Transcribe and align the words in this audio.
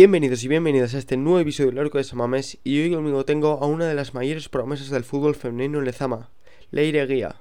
Bienvenidos 0.00 0.44
y 0.44 0.46
bienvenidas 0.46 0.94
a 0.94 0.98
este 0.98 1.16
nuevo 1.16 1.40
episodio 1.40 1.70
del 1.70 1.80
Arco 1.80 1.98
de 1.98 2.04
Samamés 2.04 2.58
y 2.62 2.80
hoy 2.80 2.94
conmigo 2.94 3.24
tengo 3.24 3.58
a 3.60 3.66
una 3.66 3.88
de 3.88 3.96
las 3.96 4.14
mayores 4.14 4.48
promesas 4.48 4.90
del 4.90 5.02
fútbol 5.02 5.34
femenino 5.34 5.80
en 5.80 5.86
Lezama, 5.86 6.30
Leire 6.70 7.04
Guía. 7.04 7.40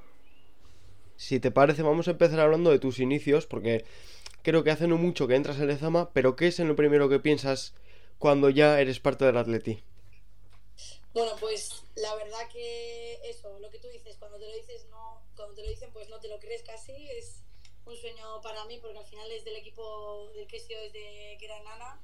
Si 1.17 1.39
te 1.39 1.51
parece 1.51 1.83
vamos 1.83 2.07
a 2.07 2.11
empezar 2.17 2.39
hablando 2.39 2.71
de 2.71 2.79
tus 2.79 2.97
inicios 2.97 3.45
porque 3.45 3.85
creo 4.41 4.63
que 4.63 4.71
hace 4.71 4.87
no 4.87 4.97
mucho 4.97 5.27
que 5.27 5.35
entras 5.35 5.59
en 5.59 5.67
Lezama, 5.67 6.11
pero 6.13 6.35
¿qué 6.35 6.47
es 6.47 6.59
en 6.59 6.67
lo 6.67 6.75
primero 6.75 7.09
que 7.09 7.19
piensas 7.19 7.75
cuando 8.17 8.49
ya 8.49 8.81
eres 8.81 8.99
parte 8.99 9.23
del 9.25 9.37
Atleti? 9.37 9.83
Bueno, 11.13 11.33
pues 11.39 11.83
la 11.95 12.15
verdad 12.15 12.49
que 12.51 13.19
eso, 13.29 13.55
lo 13.59 13.69
que 13.69 13.77
tú 13.77 13.87
dices, 13.89 14.15
cuando 14.17 14.39
te 14.39 14.47
lo 14.47 14.55
dices 14.55 14.87
no, 14.89 15.21
cuando 15.35 15.53
te 15.53 15.61
lo 15.61 15.69
dicen 15.69 15.91
pues 15.93 16.09
no 16.09 16.19
te 16.19 16.27
lo 16.27 16.39
crees 16.39 16.63
casi, 16.63 16.93
es 17.19 17.43
un 17.85 17.95
sueño 17.95 18.41
para 18.41 18.65
mí 18.65 18.79
porque 18.81 18.97
al 18.97 19.05
final 19.05 19.31
es 19.31 19.45
del 19.45 19.57
equipo 19.57 20.31
del 20.33 20.47
que 20.47 20.57
he 20.57 20.59
sido 20.59 20.81
desde 20.81 21.37
que 21.37 21.45
era 21.45 21.61
nana 21.61 22.01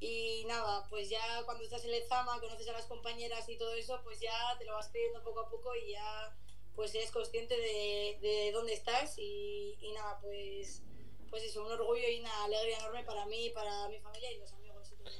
y 0.00 0.44
nada, 0.46 0.86
pues 0.88 1.08
ya 1.08 1.20
cuando 1.44 1.64
estás 1.64 1.84
en 1.84 1.94
el 1.94 2.02
Zama, 2.04 2.40
conoces 2.40 2.68
a 2.68 2.72
las 2.72 2.86
compañeras 2.86 3.48
y 3.48 3.56
todo 3.56 3.74
eso, 3.74 4.00
pues 4.04 4.20
ya 4.20 4.56
te 4.58 4.64
lo 4.64 4.74
vas 4.74 4.88
creyendo 4.88 5.22
poco 5.24 5.40
a 5.40 5.50
poco 5.50 5.74
y 5.74 5.92
ya 5.92 6.36
pues 6.76 6.94
eres 6.94 7.10
consciente 7.10 7.56
de, 7.56 8.18
de 8.20 8.52
dónde 8.52 8.72
estás 8.72 9.18
y, 9.18 9.76
y, 9.80 9.92
nada, 9.92 10.20
pues, 10.20 10.82
pues 11.28 11.42
eso, 11.42 11.64
un 11.64 11.72
orgullo 11.72 12.08
y 12.08 12.20
una 12.20 12.44
alegría 12.44 12.78
enorme 12.78 13.02
para 13.02 13.26
mí, 13.26 13.50
para 13.52 13.88
mi 13.88 13.98
familia 13.98 14.30
y 14.30 14.38
los 14.38 14.52
amigos. 14.52 14.92
Y 14.92 14.96
todo. 15.02 15.12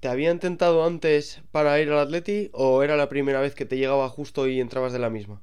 ¿Te 0.00 0.08
había 0.08 0.30
intentado 0.30 0.84
antes 0.84 1.40
para 1.50 1.80
ir 1.80 1.88
al 1.90 1.98
Atleti 1.98 2.50
o 2.52 2.82
era 2.82 2.96
la 2.96 3.08
primera 3.08 3.40
vez 3.40 3.54
que 3.54 3.64
te 3.64 3.78
llegaba 3.78 4.08
justo 4.10 4.46
y 4.48 4.60
entrabas 4.60 4.92
de 4.92 4.98
la 4.98 5.08
misma? 5.08 5.42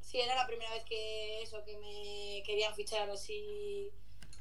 Sí, 0.00 0.18
era 0.18 0.34
la 0.34 0.46
primera 0.46 0.70
vez 0.70 0.84
que 0.84 1.42
eso, 1.42 1.62
que 1.64 1.76
me 1.76 2.42
querían 2.46 2.74
fichar 2.74 3.10
así 3.10 3.92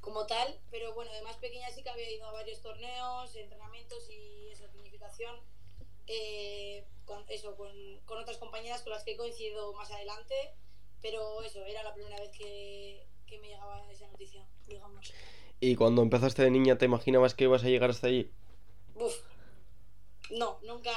como 0.04 0.28
tal, 0.28 0.60
pero 0.70 0.94
bueno, 0.94 1.12
de 1.14 1.22
más 1.22 1.38
pequeña 1.38 1.70
sí 1.72 1.82
que 1.82 1.90
había 1.90 2.12
ido 2.12 2.28
a 2.28 2.34
varios 2.34 2.62
torneos, 2.62 3.34
entrenamientos 3.38 4.10
y 4.10 4.50
esa 4.52 4.68
significación, 4.68 5.40
eh, 6.08 6.86
con, 7.06 7.24
eso, 7.30 7.56
con, 7.56 7.72
con, 8.06 8.18
otras 8.18 8.38
compañeras 8.38 8.82
con 8.82 8.92
las 8.92 9.06
que 9.06 9.14
he 9.14 9.18
coincidido 9.18 9.74
más 9.74 9.90
adelante, 9.92 10.36
pero 11.02 11.42
eso, 11.42 11.66
era 11.66 11.84
la 11.84 11.94
primera 11.94 12.20
vez 12.20 12.32
que, 12.38 13.08
que 13.26 13.40
me 13.40 13.48
llegaba 13.48 13.90
esa 13.94 14.06
noticia, 14.08 14.46
digamos. 14.68 15.14
¿Y 15.62 15.78
cuando 15.78 16.02
empezaste 16.02 16.44
de 16.44 16.52
niña 16.52 16.78
te 16.78 16.84
imaginabas 16.84 17.34
que 17.34 17.46
ibas 17.46 17.64
a 17.64 17.70
llegar 17.70 17.90
hasta 17.90 18.08
allí? 18.08 18.30
Uf, 18.96 19.16
no, 20.32 20.60
nunca 20.64 20.92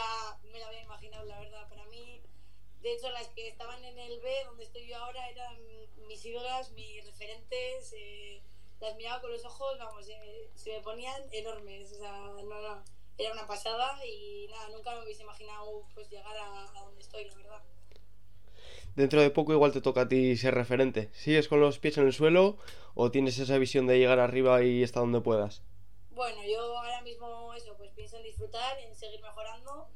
me 0.50 0.58
lo 0.58 0.66
había 0.66 0.82
imaginado, 0.82 1.24
la 1.26 1.38
verdad, 1.38 1.68
para 1.68 1.84
mí, 1.86 2.22
de 2.82 2.92
hecho 2.92 3.08
las 3.10 3.28
que 3.28 3.46
estaban 3.46 3.84
en 3.84 4.00
el 4.00 4.20
B, 4.20 4.30
donde 4.46 4.64
estoy 4.64 4.88
yo 4.88 4.96
ahora, 4.96 5.30
eran 5.30 5.56
mis 6.08 6.24
ídolas, 6.24 6.72
mis 6.72 7.06
referentes, 7.06 7.94
eh, 7.96 8.42
las 8.80 8.96
miraba 8.96 9.20
con 9.20 9.32
los 9.32 9.44
ojos, 9.44 9.78
vamos, 9.78 10.08
eh, 10.08 10.50
se 10.54 10.72
me 10.72 10.80
ponían 10.80 11.22
enormes, 11.32 11.92
o 11.92 11.96
sea, 11.96 12.12
no, 12.12 12.42
no, 12.42 12.82
era 13.18 13.32
una 13.32 13.46
pasada 13.46 13.98
y 14.04 14.46
nada, 14.48 14.68
nunca 14.70 14.94
me 14.94 15.04
hubiese 15.04 15.22
imaginado 15.22 15.84
pues 15.94 16.10
llegar 16.10 16.36
a, 16.36 16.64
a, 16.64 16.82
donde 16.84 17.00
estoy, 17.00 17.24
la 17.24 17.34
verdad. 17.34 17.62
Dentro 18.94 19.20
de 19.20 19.30
poco 19.30 19.52
igual 19.52 19.72
te 19.72 19.80
toca 19.80 20.02
a 20.02 20.08
ti 20.08 20.36
ser 20.36 20.54
referente. 20.54 21.10
¿Sigues 21.12 21.48
con 21.48 21.60
los 21.60 21.78
pies 21.78 21.98
en 21.98 22.06
el 22.06 22.12
suelo 22.12 22.56
o 22.94 23.10
tienes 23.10 23.38
esa 23.38 23.58
visión 23.58 23.86
de 23.86 23.98
llegar 23.98 24.18
arriba 24.18 24.62
y 24.62 24.82
hasta 24.82 25.00
donde 25.00 25.20
puedas? 25.20 25.62
Bueno, 26.10 26.42
yo 26.46 26.78
ahora 26.78 27.02
mismo 27.02 27.52
eso, 27.54 27.74
pues 27.76 27.90
pienso 27.92 28.16
en 28.16 28.22
disfrutar, 28.22 28.78
en 28.78 28.94
seguir 28.94 29.20
mejorando, 29.20 29.88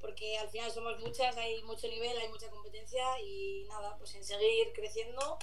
porque 0.00 0.38
al 0.38 0.48
final 0.48 0.70
somos 0.70 0.98
muchas, 1.00 1.36
hay 1.36 1.62
mucho 1.64 1.86
nivel, 1.88 2.16
hay 2.16 2.28
mucha 2.28 2.48
competencia 2.48 3.20
y 3.20 3.64
nada, 3.68 3.96
pues 3.98 4.14
en 4.14 4.24
seguir 4.24 4.72
creciendo 4.74 5.38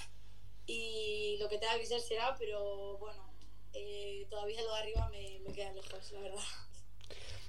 y 0.66 1.38
lo 1.40 1.50
que 1.50 1.58
tenga 1.58 1.78
que 1.78 1.86
ser 1.86 2.02
será, 2.02 2.36
pero 2.38 2.98
bueno, 2.98 3.30
eh, 3.74 4.26
todavía 4.30 4.62
lo 4.62 4.74
de 4.74 4.80
arriba 4.80 5.10
me, 5.10 5.40
me, 5.40 5.54
queda 5.54 5.72
lejos, 5.74 6.12
la 6.12 6.22
verdad. 6.22 6.44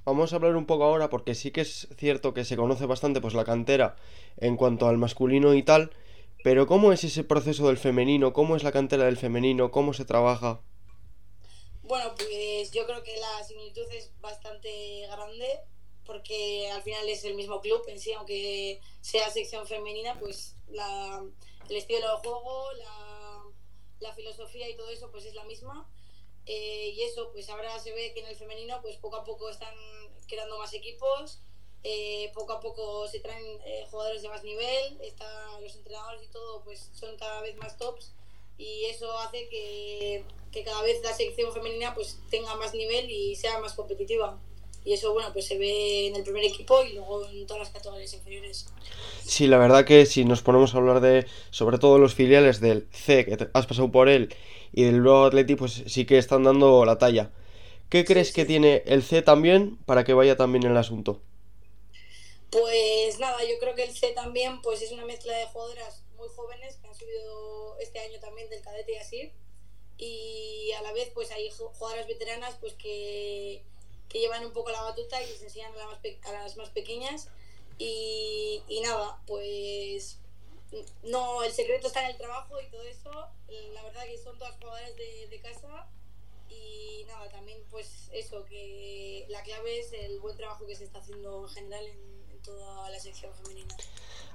Vamos 0.05 0.33
a 0.33 0.37
hablar 0.37 0.57
un 0.57 0.67
poco 0.67 0.85
ahora 0.85 1.09
porque 1.09 1.35
sí 1.35 1.51
que 1.51 1.63
es 1.63 1.89
cierto 1.97 2.35
que 2.35 2.45
se 2.45 2.57
conoce 2.57 2.87
bastante 2.87 3.21
pues 3.21 3.35
la 3.35 3.45
cantera 3.45 3.97
en 4.37 4.57
cuanto 4.57 4.87
al 4.87 4.99
masculino 4.99 5.55
y 5.55 5.63
tal, 5.63 5.93
pero 6.43 6.67
¿cómo 6.67 6.93
es 6.93 7.05
ese 7.05 7.25
proceso 7.25 7.69
del 7.69 7.79
femenino? 7.79 8.35
¿Cómo 8.35 8.55
es 8.55 8.63
la 8.63 8.73
cantera 8.73 9.05
del 9.05 9.17
femenino? 9.17 9.71
¿Cómo 9.71 9.95
se 9.95 10.05
trabaja? 10.05 10.61
Bueno, 11.83 12.15
pues 12.17 12.71
yo 12.71 12.87
creo 12.87 13.03
que 13.03 13.17
la 13.17 13.43
similitud 13.45 13.91
es 13.93 14.13
bastante 14.21 15.07
grande 15.11 15.47
porque 16.05 16.71
al 16.71 16.83
final 16.83 17.09
es 17.09 17.25
el 17.25 17.35
mismo 17.35 17.61
club 17.61 17.83
en 17.89 17.99
sí, 17.99 18.13
aunque 18.13 18.81
sea 19.01 19.31
sección 19.31 19.67
femenina, 19.67 20.19
pues 20.19 20.57
la, 20.69 21.25
el 21.69 21.77
estilo 21.77 22.01
de 22.01 22.17
juego, 22.17 22.73
la, 22.73 23.14
la, 24.05 24.15
filosofía 24.15 24.69
y 24.69 24.77
todo 24.77 24.91
eso 24.91 25.11
pues 25.11 25.25
es 25.25 25.35
la 25.35 25.45
misma. 25.45 25.89
Eh, 26.47 26.91
y 26.95 27.03
eso, 27.03 27.33
pues 27.33 27.49
ahora 27.49 27.79
se 27.79 27.93
ve 27.93 28.13
que 28.13 28.21
en 28.21 28.27
el 28.27 28.37
femenino 28.37 28.81
pues 28.83 28.97
poco 28.97 29.17
a 29.17 29.25
poco 29.25 29.49
están 29.49 29.75
creando 30.29 30.59
más 30.59 30.75
equipos, 30.75 31.41
eh, 31.83 32.31
poco 32.35 32.53
a 32.53 32.61
poco 32.61 33.09
se 33.09 33.21
traen 33.21 33.61
eh, 33.65 33.87
jugadores 33.91 34.23
de 34.23 34.29
más 34.29 34.45
nivel, 34.45 35.01
están 35.03 35.63
los 35.63 35.75
entrenadores 35.75 36.23
y 36.23 36.29
todo 36.29 36.63
pues 36.63 36.91
son 36.93 37.17
cada 37.17 37.41
vez 37.41 37.57
más 37.57 37.77
tops 37.79 38.13
y 38.59 38.85
eso 38.87 39.19
hace 39.19 39.49
que, 39.49 40.25
que 40.53 40.65
cada 40.65 40.83
vez 40.83 41.03
la 41.03 41.13
sección 41.13 41.53
femenina 41.53 41.95
pues 41.95 42.19
tenga 42.31 42.55
más 42.57 42.75
nivel 42.75 43.11
y 43.11 43.37
sea 43.37 43.59
más 43.59 43.75
competitiva 43.75 44.39
y 44.85 44.93
eso 44.93 45.13
bueno 45.13 45.33
pues 45.33 45.47
se 45.47 45.59
ve 45.59 46.07
en 46.09 46.17
el 46.17 46.23
primer 46.23 46.45
equipo 46.45 46.83
y 46.85 46.93
luego 46.93 47.27
en 47.29 47.47
todas 47.47 47.63
las 47.65 47.71
categorías 47.71 48.13
inferiores 48.13 48.67
sí 49.25 49.47
la 49.47 49.59
verdad 49.59 49.85
que 49.85 50.07
si 50.07 50.25
nos 50.25 50.43
ponemos 50.43 50.75
a 50.75 50.79
hablar 50.79 51.01
de 51.01 51.27
sobre 51.51 51.79
todo 51.79 51.99
los 51.99 52.15
filiales 52.15 52.61
del 52.61 52.89
C 52.93 53.25
que 53.25 53.49
has 53.53 53.67
pasado 53.67 53.91
por 53.91 54.09
él 54.09 54.35
y 54.73 54.85
del 54.85 54.97
Luego 54.97 55.25
Atleti 55.27 55.55
pues 55.57 55.83
sí 55.87 56.05
que 56.05 56.19
están 56.19 56.45
dando 56.45 56.85
la 56.85 56.99
talla 56.99 57.31
¿qué 57.89 58.05
crees 58.05 58.33
sí, 58.33 58.35
sí. 58.35 58.35
que 58.35 58.45
tiene 58.45 58.83
el 58.87 59.03
C 59.03 59.23
también 59.23 59.79
para 59.87 60.05
que 60.05 60.15
vaya 60.15 60.37
también 60.37 60.65
el 60.65 60.77
asunto? 60.77 61.23
pues 62.51 63.19
nada 63.19 63.43
yo 63.45 63.59
creo 63.59 63.75
que 63.75 63.85
el 63.85 63.97
C 63.97 64.13
también 64.13 64.63
pues 64.63 64.83
es 64.83 64.93
una 64.93 65.05
mezcla 65.05 65.37
de 65.37 65.47
jugadoras 65.47 66.03
muy 66.17 66.29
jóvenes 66.29 66.77
que 66.77 66.89
han 66.89 66.95
subido 66.95 67.79
este 67.81 67.99
año 68.01 68.21
también 68.21 68.49
del 68.51 68.63
cadete 68.63 68.93
y 68.93 68.97
así 68.97 69.33
y 69.99 70.73
a 70.73 70.83
la 70.83 70.93
vez 70.93 71.11
pues 71.15 71.31
hay 71.31 71.51
jugadoras 71.51 72.07
veteranas 72.07 72.57
pues 72.61 72.75
que 72.75 73.65
que 74.09 74.21
llevan 74.21 74.45
un 74.45 74.53
poco 74.53 74.71
la 74.71 74.83
batuta 74.83 75.21
y 75.23 75.27
les 75.27 75.43
enseñan 75.43 75.73
a, 75.73 76.33
las 76.33 76.57
más 76.57 76.71
pequeñas. 76.71 77.29
Y, 77.79 78.63
y, 78.69 78.81
nada, 78.83 79.21
pues 79.27 80.21
no, 81.03 81.43
el 81.43 81.53
secreto 81.53 81.89
está 81.89 82.05
en 82.05 82.11
el 82.11 82.17
trabajo 82.17 82.61
y 82.61 82.71
todo 82.71 82.83
eso. 82.83 83.11
La 83.73 83.83
verdad 83.83 84.05
que 84.05 84.19
son 84.19 84.39
todas 84.39 84.57
jugadoras 84.57 84.97
de, 84.97 85.29
de 85.29 85.41
casa. 85.41 85.89
Y 86.49 87.05
nada, 87.07 87.29
también 87.31 87.59
pues 87.71 88.11
eso, 88.13 88.45
que 88.45 89.27
la 89.29 89.43
clave 89.43 89.81
es 89.81 89.93
el 89.93 90.21
buen 90.21 90.37
trabajo 90.37 90.67
que 90.67 90.77
se 90.77 90.85
está 90.85 90.99
haciendo 90.99 91.43
en 91.43 91.49
general 91.49 91.85
en, 91.87 92.15
toda 92.43 92.91
la 92.91 93.01
sección 93.01 93.33
femenina. 93.43 93.75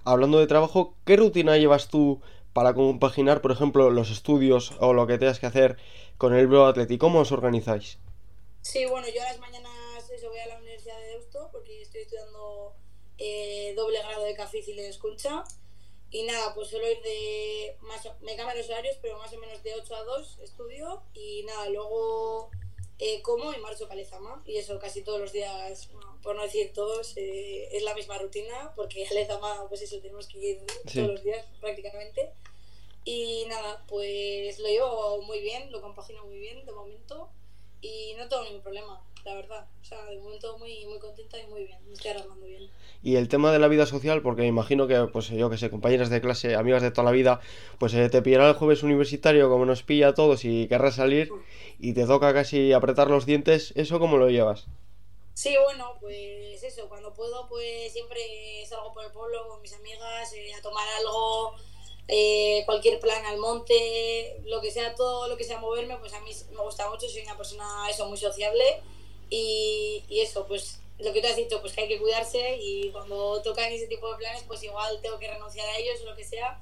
Hablando 0.04 0.40
de 0.40 0.48
trabajo, 0.48 0.96
¿qué 1.06 1.16
rutina 1.16 1.58
llevas 1.58 1.90
tú 1.90 2.22
para 2.54 2.74
compaginar, 2.74 3.40
por 3.40 3.52
ejemplo, 3.52 3.92
los 3.92 4.10
estudios 4.10 4.74
o 4.80 4.94
lo 4.94 5.06
que 5.06 5.20
tengas 5.20 5.40
que 5.40 5.46
hacer 5.46 5.78
con 6.18 6.34
el 6.34 6.48
Bro 6.48 6.66
Atleti? 6.66 6.98
¿Cómo 6.98 7.20
os 7.20 7.32
organizáis? 7.32 8.00
Sí, 8.62 8.86
bueno, 8.86 9.08
yo 9.08 9.22
a 9.22 9.26
las 9.26 9.40
mañanas 9.40 10.10
eso, 10.10 10.30
voy 10.30 10.40
a 10.40 10.48
la 10.48 10.58
Universidad 10.58 11.00
de 11.00 11.08
Deusto 11.08 11.50
porque 11.52 11.82
estoy 11.82 12.02
estudiando 12.02 12.76
eh, 13.18 13.74
doble 13.76 14.00
grado 14.00 14.24
de 14.24 14.36
café 14.36 14.60
y 14.60 14.74
de 14.74 14.90
escucha. 14.90 15.44
Y 16.12 16.24
nada, 16.24 16.54
pues 16.56 16.70
suelo 16.70 16.90
ir 16.90 17.02
de. 17.02 17.78
Más, 17.82 18.04
me 18.22 18.36
cambian 18.36 18.58
los 18.58 18.70
horarios, 18.70 18.98
pero 19.02 19.18
más 19.18 19.32
o 19.32 19.38
menos 19.38 19.62
de 19.62 19.76
8 19.76 19.96
a 19.96 20.04
2 20.04 20.40
estudio. 20.40 21.04
Y 21.14 21.44
nada, 21.44 21.70
luego 21.70 22.50
eh, 22.98 23.22
como 23.22 23.54
y 23.54 23.60
marcho 23.60 23.88
para 23.88 24.00
Lezama. 24.00 24.42
Y 24.46 24.58
eso 24.58 24.80
casi 24.80 25.04
todos 25.04 25.20
los 25.20 25.32
días, 25.32 25.90
bueno, 25.92 26.18
por 26.24 26.36
no 26.36 26.42
decir 26.42 26.74
todos, 26.74 27.16
eh, 27.16 27.70
es 27.72 27.84
la 27.84 27.94
misma 27.94 28.18
rutina 28.18 28.74
porque 28.76 29.06
a 29.08 29.14
Lezama, 29.14 29.68
pues 29.70 29.84
eso, 29.84 30.00
tenemos 30.00 30.28
que 30.28 30.40
ir 30.40 30.60
sí. 30.88 31.00
todos 31.00 31.12
los 31.12 31.24
días 31.24 31.46
prácticamente. 31.62 32.32
Y 33.06 33.46
nada, 33.48 33.86
pues 33.88 34.60
lo 34.60 34.68
llevo 34.68 35.22
muy 35.22 35.40
bien, 35.42 35.72
lo 35.72 35.82
compagino 35.82 36.26
muy 36.26 36.40
bien 36.40 36.66
de 36.66 36.72
momento 36.72 37.30
y 37.82 38.14
no 38.18 38.28
tengo 38.28 38.44
ningún 38.44 38.62
problema, 38.62 39.02
la 39.26 39.36
verdad. 39.36 39.68
O 39.82 39.84
sea, 39.84 40.04
de 40.06 40.18
momento 40.20 40.58
muy, 40.58 40.86
muy 40.86 41.00
contenta 41.00 41.38
y 41.40 41.48
muy 41.48 41.64
bien, 41.66 41.80
me 41.88 41.94
estoy 41.94 42.12
arreglando 42.12 42.46
bien. 42.46 42.70
Y 43.02 43.16
el 43.16 43.30
tema 43.30 43.52
de 43.52 43.60
la 43.60 43.68
vida 43.70 43.86
social, 43.86 44.22
porque 44.22 44.42
me 44.42 44.48
imagino 44.48 44.88
que, 44.88 45.08
pues 45.12 45.30
yo 45.30 45.50
que 45.50 45.58
sé, 45.58 45.70
compañeras 45.70 46.10
de 46.10 46.20
clase, 46.20 46.56
amigas 46.56 46.82
de 46.82 46.92
toda 46.92 47.06
la 47.06 47.12
vida, 47.12 47.40
pues 47.78 47.94
eh, 47.94 48.10
te 48.10 48.22
pillará 48.22 48.50
el 48.50 48.56
jueves 48.56 48.84
universitario 48.84 49.50
como 49.50 49.66
nos 49.66 49.84
pilla 49.84 50.10
a 50.10 50.14
todos 50.14 50.44
y 50.44 50.68
querrás 50.68 50.96
salir 50.96 51.32
y 51.80 51.94
te 51.94 52.06
toca 52.06 52.34
casi 52.34 52.74
apretar 52.74 53.10
los 53.10 53.26
dientes, 53.26 53.72
¿eso 53.76 54.00
cómo 54.00 54.18
lo 54.18 54.30
llevas? 54.30 54.68
Sí, 55.34 55.56
bueno, 55.64 55.96
pues 56.02 56.62
eso, 56.62 56.90
cuando 56.90 57.14
puedo, 57.14 57.48
pues 57.48 57.94
siempre 57.94 58.20
salgo 58.68 58.94
por 58.94 59.06
el 59.06 59.12
pueblo 59.12 59.48
con 59.48 59.62
mis 59.62 59.72
amigas 59.74 60.34
eh, 60.34 60.54
a 60.54 60.62
tomar 60.62 60.86
algo, 60.98 61.56
eh, 62.12 62.64
cualquier 62.66 63.00
plan 63.00 63.24
al 63.28 63.38
monte, 63.38 64.42
lo 64.46 64.62
que 64.62 64.72
sea, 64.72 64.96
todo 64.96 65.28
lo 65.28 65.38
que 65.38 65.44
sea 65.44 65.60
moverme, 65.60 65.96
pues 65.98 66.12
a 66.14 66.20
mí 66.22 66.32
me 66.52 66.62
gusta 66.64 66.90
mucho, 66.90 67.08
soy 67.08 67.22
una 67.22 67.38
persona 67.38 67.88
eso 67.88 68.08
muy 68.08 68.18
sociable. 68.18 68.82
Y, 69.30 70.04
y, 70.10 70.22
eso, 70.22 70.48
pues 70.48 70.80
lo 70.98 71.14
que 71.14 71.22
tú 71.22 71.28
has 71.28 71.36
dicho, 71.36 71.62
pues 71.62 71.74
que 71.74 71.82
hay 71.82 71.88
que 71.88 72.00
cuidarse 72.00 72.58
y 72.60 72.92
cuando 72.92 73.42
tocan 73.44 73.72
ese 73.72 73.86
tipo 73.86 74.12
de 74.12 74.18
planes, 74.18 74.44
pues 74.48 74.64
igual 74.64 75.00
tengo 75.04 75.20
que 75.20 75.28
renunciar 75.28 75.68
a 75.70 75.78
ellos 75.78 76.02
o 76.02 76.06
lo 76.06 76.16
que 76.16 76.24
sea, 76.24 76.60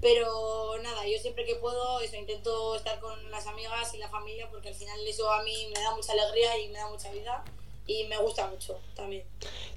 Pero 0.00 0.78
nada, 0.82 1.06
yo 1.06 1.18
siempre 1.18 1.44
que 1.44 1.56
puedo, 1.56 2.00
eso, 2.00 2.16
intento 2.16 2.74
estar 2.76 2.98
con 3.00 3.30
las 3.30 3.46
amigas 3.46 3.94
y 3.94 3.98
la 3.98 4.08
familia 4.08 4.48
porque 4.50 4.68
al 4.68 4.74
final 4.74 4.98
eso 5.06 5.30
a 5.30 5.42
mí 5.42 5.68
me 5.74 5.80
da 5.80 5.94
mucha 5.94 6.12
alegría 6.12 6.58
y 6.58 6.68
me 6.68 6.78
da 6.78 6.88
mucha 6.88 7.10
vida 7.12 7.44
y 7.86 8.04
me 8.04 8.18
gusta 8.18 8.48
mucho 8.48 8.78
también. 8.94 9.24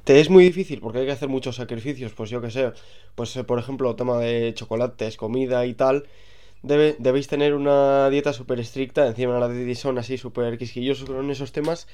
¿Te 0.04 0.20
es 0.20 0.30
muy 0.30 0.44
difícil 0.44 0.80
porque 0.82 1.00
hay 1.00 1.06
que 1.06 1.12
hacer 1.12 1.30
muchos 1.30 1.56
sacrificios? 1.58 2.14
Pues 2.14 2.30
yo 2.30 2.42
que 2.42 2.52
sé, 2.52 2.72
pues 3.16 3.36
eh, 3.36 3.44
por 3.44 3.60
ejemplo, 3.60 3.96
tema 3.96 4.18
de 4.20 4.54
chocolates, 4.54 5.18
comida 5.18 5.66
y 5.66 5.74
tal. 5.74 6.08
Debe, 6.62 6.96
debéis 7.00 7.28
tener 7.28 7.54
una 7.54 8.10
dieta 8.10 8.34
súper 8.34 8.60
estricta, 8.60 9.08
encima 9.08 9.40
la 9.40 9.48
de 9.48 9.76
son 9.76 9.98
así 9.98 10.18
súper 10.18 10.58
quisquillosos 10.58 11.08
con 11.08 11.30
esos 11.32 11.52
temas. 11.52 11.88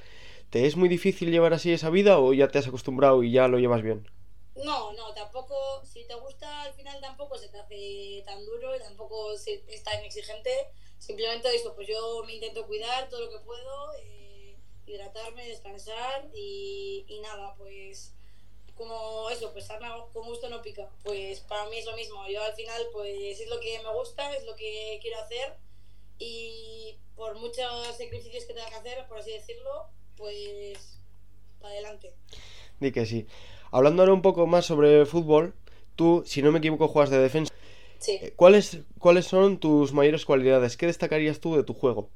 ¿Te 0.49 0.65
es 0.65 0.75
muy 0.75 0.89
difícil 0.89 1.31
llevar 1.31 1.53
así 1.53 1.71
esa 1.71 1.89
vida 1.89 2.19
o 2.19 2.33
ya 2.33 2.47
te 2.47 2.57
has 2.57 2.67
acostumbrado 2.67 3.21
y 3.23 3.31
ya 3.31 3.47
lo 3.47 3.59
llevas 3.59 3.83
bien? 3.83 4.07
No, 4.63 4.93
no, 4.93 5.13
tampoco, 5.13 5.83
si 5.83 6.05
te 6.07 6.15
gusta 6.15 6.63
al 6.63 6.73
final 6.73 6.99
tampoco 7.01 7.37
se 7.37 7.49
te 7.49 7.59
hace 7.59 8.23
tan 8.25 8.43
duro 8.45 8.75
y 8.75 8.79
tampoco 8.79 9.33
es 9.33 9.83
tan 9.83 10.03
exigente. 10.03 10.49
Simplemente 10.97 11.53
eso, 11.55 11.75
pues 11.75 11.87
yo 11.87 12.23
me 12.25 12.35
intento 12.35 12.65
cuidar 12.65 13.07
todo 13.09 13.21
lo 13.21 13.29
que 13.29 13.45
puedo, 13.45 13.93
eh, 13.99 14.24
hidratarme, 14.85 15.47
descansar 15.47 16.29
y, 16.33 17.05
y, 17.07 17.19
nada, 17.21 17.55
pues 17.57 18.13
como 18.75 19.29
eso, 19.29 19.53
pues 19.53 19.65
sarna 19.65 19.95
con 20.13 20.27
gusto 20.27 20.49
no 20.49 20.61
pica. 20.61 20.89
Pues 21.03 21.39
para 21.41 21.65
mí 21.69 21.77
es 21.77 21.85
lo 21.85 21.95
mismo, 21.95 22.27
yo 22.27 22.43
al 22.43 22.53
final 22.53 22.81
pues 22.91 23.39
es 23.39 23.49
lo 23.49 23.59
que 23.59 23.79
me 23.81 23.93
gusta, 23.93 24.33
es 24.35 24.45
lo 24.45 24.55
que 24.55 24.99
quiero 25.01 25.19
hacer 25.19 25.55
y 26.19 26.97
por 27.15 27.35
muchos 27.35 27.95
sacrificios 27.97 28.45
que 28.45 28.53
tenga 28.53 28.69
que 28.69 28.75
hacer, 28.75 29.07
por 29.07 29.19
así 29.19 29.31
decirlo, 29.31 29.87
pues 30.17 30.99
para 31.59 31.73
adelante. 31.73 32.13
Di 32.79 32.91
que 32.91 33.05
sí. 33.05 33.27
Hablando 33.71 34.03
ahora 34.03 34.13
un 34.13 34.21
poco 34.21 34.45
más 34.47 34.65
sobre 34.65 35.05
fútbol, 35.05 35.53
tú, 35.95 36.23
si 36.25 36.41
no 36.41 36.51
me 36.51 36.59
equivoco, 36.59 36.87
juegas 36.87 37.09
de 37.09 37.19
defensa. 37.19 37.53
Sí. 37.99 38.19
Eh, 38.21 38.33
¿Cuáles, 38.35 38.79
¿Cuáles 38.99 39.25
son 39.25 39.59
tus 39.59 39.93
mayores 39.93 40.25
cualidades? 40.25 40.77
¿Qué 40.77 40.85
destacarías 40.85 41.39
tú 41.39 41.55
de 41.55 41.63
tu 41.63 41.73
juego? 41.73 42.09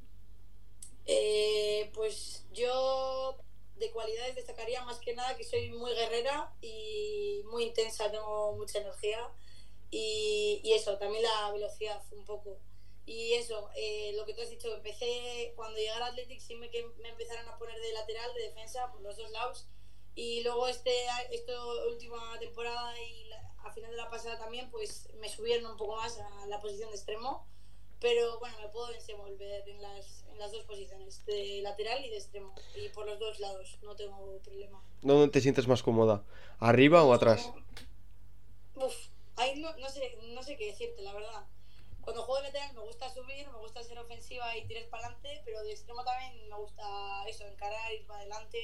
Eh, 1.06 1.89
pues 1.94 2.45
yo 2.51 3.37
de 3.75 3.91
cualidades 3.91 4.35
destacaría 4.35 4.83
más 4.83 4.99
que 4.99 5.15
nada 5.15 5.37
que 5.37 5.43
soy 5.43 5.71
muy 5.71 5.93
guerrera 5.93 6.53
y 6.61 7.41
muy 7.45 7.63
intensa, 7.63 8.11
tengo 8.11 8.53
mucha 8.57 8.79
energía 8.79 9.29
y, 9.91 10.61
eso, 10.73 10.97
también 10.97 11.23
la 11.23 11.51
velocidad 11.51 12.01
un 12.11 12.25
poco. 12.25 12.59
Y 13.05 13.33
eso, 13.33 13.69
eh, 13.75 14.13
lo 14.15 14.25
que 14.25 14.33
tú 14.33 14.41
has 14.41 14.49
dicho, 14.49 14.73
empecé 14.73 15.53
cuando 15.55 15.77
llegué 15.77 15.89
al 15.89 16.03
Athletic 16.03 16.39
sí 16.39 16.55
me, 16.55 16.69
que 16.69 16.85
me 17.01 17.09
empezaron 17.09 17.47
a 17.47 17.57
poner 17.57 17.79
de 17.79 17.93
lateral, 17.93 18.33
de 18.35 18.43
defensa, 18.43 18.91
por 18.91 19.01
los 19.01 19.17
dos 19.17 19.31
lados 19.31 19.67
y 20.15 20.43
luego 20.43 20.67
este, 20.67 20.91
esta 21.31 21.53
última 21.87 22.37
temporada 22.39 22.93
y 23.01 23.31
a 23.63 23.71
final 23.71 23.91
de 23.91 23.97
la 23.97 24.09
pasada 24.09 24.37
también, 24.37 24.69
pues 24.69 25.07
me 25.15 25.29
subieron 25.29 25.71
un 25.71 25.77
poco 25.77 25.95
más 25.95 26.19
a 26.19 26.47
la 26.47 26.59
posición 26.59 26.89
de 26.89 26.95
extremo. 26.97 27.47
Pero 28.01 28.37
bueno, 28.39 28.57
me 28.59 28.67
puedo 28.69 28.87
desenvolver 28.87 29.67
en 29.67 29.81
las, 29.81 30.19
las 30.39 30.51
dos 30.51 30.63
posiciones, 30.63 31.25
de 31.25 31.62
lateral 31.62 32.03
y 32.03 32.09
de 32.09 32.18
extremo. 32.18 32.56
Y 32.75 32.89
por 32.89 33.06
los 33.06 33.19
dos 33.19 33.39
lados, 33.39 33.77
no 33.83 33.95
tengo 33.95 34.39
problema. 34.39 34.81
¿Dónde 35.01 35.30
te 35.30 35.41
sientes 35.41 35.68
más 35.68 35.83
cómoda? 35.83 36.24
¿Arriba 36.59 37.03
o 37.03 37.13
atrás? 37.13 37.51
Uf, 38.75 38.95
ahí 39.36 39.59
no, 39.59 39.75
no, 39.77 39.89
sé, 39.89 40.18
no 40.33 40.41
sé 40.41 40.57
qué 40.57 40.68
decirte, 40.68 41.01
la 41.01 41.13
verdad. 41.13 41.45
Cuando 42.01 42.24
juego 42.24 42.41
de 42.41 42.47
lateral 42.47 42.74
me 42.74 42.81
gusta 42.81 43.09
subir, 43.13 43.47
me 43.50 43.59
gusta 43.59 43.83
ser 43.83 44.00
ofensiva 44.00 44.57
y 44.57 44.65
tirar 44.65 44.88
para 44.89 45.06
adelante, 45.06 45.41
pero 45.45 45.62
de 45.62 45.71
extremo 45.71 46.03
también 46.03 46.50
me 46.50 46.56
gusta 46.56 46.83
eso, 47.27 47.45
encarar, 47.45 47.94
ir 47.94 48.07
para 48.07 48.21
adelante 48.21 48.57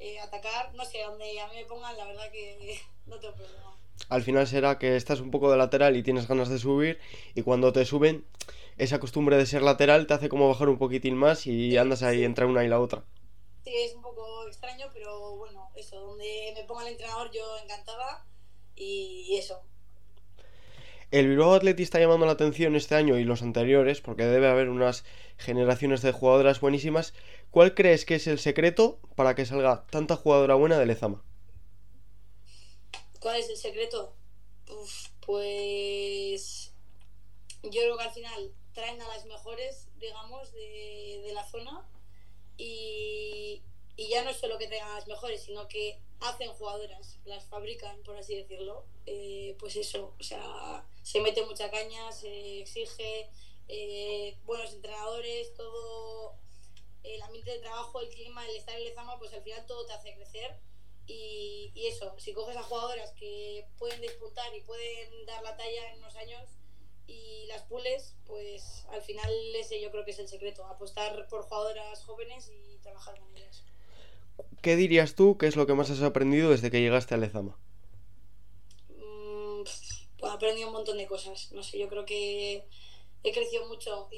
eh, 0.00 0.20
atacar, 0.20 0.72
no 0.74 0.84
sé, 0.84 1.02
donde 1.02 1.40
a 1.40 1.48
mí 1.48 1.56
me 1.56 1.64
pongan, 1.64 1.96
la 1.96 2.04
verdad 2.04 2.30
que 2.30 2.78
no 3.06 3.18
tengo 3.18 3.34
problema. 3.34 3.76
Al 4.08 4.22
final 4.22 4.46
será 4.46 4.78
que 4.78 4.96
estás 4.96 5.20
un 5.20 5.30
poco 5.30 5.50
de 5.50 5.56
lateral 5.56 5.96
y 5.96 6.02
tienes 6.02 6.28
ganas 6.28 6.48
de 6.48 6.58
subir 6.58 7.00
y 7.34 7.42
cuando 7.42 7.72
te 7.72 7.84
suben, 7.84 8.24
esa 8.78 9.00
costumbre 9.00 9.36
de 9.36 9.46
ser 9.46 9.62
lateral 9.62 10.06
te 10.06 10.14
hace 10.14 10.28
como 10.28 10.48
bajar 10.48 10.68
un 10.68 10.78
poquitín 10.78 11.16
más 11.16 11.46
y 11.46 11.76
andas 11.76 12.02
ahí 12.02 12.24
entre 12.24 12.46
una 12.46 12.64
y 12.64 12.68
la 12.68 12.80
otra. 12.80 13.04
Sí, 13.64 13.72
es 13.74 13.94
un 13.94 14.02
poco 14.02 14.46
extraño, 14.46 14.86
pero 14.92 15.36
bueno, 15.36 15.68
eso, 15.76 16.00
donde 16.00 16.52
me 16.56 16.64
ponga 16.64 16.82
el 16.82 16.92
entrenador 16.92 17.30
yo 17.32 17.58
encantada 17.62 18.24
y 18.76 19.36
eso, 19.36 19.62
el 21.10 21.26
Bilbao 21.26 21.54
Athletic 21.54 21.84
está 21.84 21.98
llamando 21.98 22.26
la 22.26 22.32
atención 22.32 22.76
este 22.76 22.94
año 22.94 23.16
y 23.16 23.24
los 23.24 23.40
anteriores, 23.40 24.02
porque 24.02 24.24
debe 24.24 24.46
haber 24.46 24.68
unas 24.68 25.04
generaciones 25.38 26.02
de 26.02 26.12
jugadoras 26.12 26.60
buenísimas. 26.60 27.14
¿Cuál 27.50 27.74
crees 27.74 28.04
que 28.04 28.16
es 28.16 28.26
el 28.26 28.38
secreto 28.38 29.00
para 29.14 29.34
que 29.34 29.46
salga 29.46 29.86
tanta 29.86 30.16
jugadora 30.16 30.54
buena 30.54 30.78
de 30.78 30.84
Lezama? 30.84 31.24
¿Cuál 33.20 33.40
es 33.40 33.48
el 33.48 33.56
secreto? 33.56 34.14
pues 35.24 36.72
yo 37.62 37.80
creo 37.80 37.96
que 37.96 38.04
al 38.04 38.12
final 38.12 38.52
traen 38.78 39.02
a 39.02 39.08
las 39.08 39.26
mejores, 39.26 39.88
digamos, 39.98 40.52
de, 40.52 41.32
la 41.34 41.44
zona 41.44 41.84
y, 42.56 43.60
ya 43.96 44.22
no 44.22 44.30
es 44.30 44.36
solo 44.36 44.56
que 44.56 44.68
traigan 44.68 44.92
a 44.92 44.94
las 44.94 45.08
mejores, 45.08 45.42
sino 45.42 45.66
que 45.66 46.00
hacen 46.20 46.52
jugadoras, 46.52 47.18
las 47.24 47.44
fabrican, 47.46 48.00
por 48.04 48.16
así 48.16 48.36
decirlo. 48.36 48.86
Eh, 49.06 49.56
pues 49.58 49.74
eso, 49.74 50.14
o 50.18 50.22
sea, 50.22 50.86
se 51.02 51.20
mete 51.20 51.44
mucha 51.44 51.68
caña, 51.72 52.12
se 52.12 52.60
exige 52.60 53.28
eh, 53.66 54.38
buenos 54.44 54.72
entrenadores, 54.72 55.52
todo 55.54 56.36
el 57.02 57.20
ambiente 57.22 57.50
de 57.50 57.58
trabajo, 57.58 58.00
el 58.00 58.08
clima, 58.10 58.46
el 58.46 58.56
estar 58.56 58.76
en 58.76 58.84
Lezama, 58.84 59.18
pues 59.18 59.32
al 59.32 59.42
final 59.42 59.66
todo 59.66 59.86
te 59.86 59.92
hace 59.94 60.14
crecer. 60.14 60.56
Y, 61.08 61.72
eso, 61.74 62.14
si 62.18 62.32
coges 62.32 62.56
a 62.56 62.62
jugadoras 62.62 63.12
que 63.14 63.66
pueden 63.76 64.00
despuntar 64.00 64.54
y 64.54 64.60
pueden 64.60 65.26
dar 65.26 65.42
la 65.42 65.56
talla 65.56 65.92
en 65.92 65.98
unos 65.98 66.14
años 66.14 66.57
y 67.08 67.46
las 67.46 67.62
pules, 67.62 68.14
pues 68.26 68.86
al 68.92 69.02
final 69.02 69.32
ese 69.56 69.80
yo 69.80 69.90
creo 69.90 70.04
que 70.04 70.12
es 70.12 70.18
el 70.20 70.28
secreto, 70.28 70.64
apostar 70.66 71.26
por 71.28 71.42
jugadoras 71.42 72.04
jóvenes 72.04 72.50
y 72.50 72.76
trabajar 72.78 73.18
con 73.18 73.36
ellas. 73.36 73.64
¿Qué 74.62 74.76
dirías 74.76 75.14
tú 75.14 75.36
que 75.38 75.46
es 75.46 75.56
lo 75.56 75.66
que 75.66 75.74
más 75.74 75.90
has 75.90 76.02
aprendido 76.02 76.50
desde 76.50 76.70
que 76.70 76.80
llegaste 76.80 77.14
a 77.14 77.18
Lezama? 77.18 77.58
Mm, 78.90 79.62
he 80.22 80.28
aprendido 80.28 80.68
un 80.68 80.74
montón 80.74 80.98
de 80.98 81.06
cosas. 81.06 81.50
No 81.52 81.62
sé, 81.62 81.78
yo 81.78 81.88
creo 81.88 82.04
que 82.04 82.64
he 83.24 83.32
crecido 83.32 83.66
mucho 83.66 84.08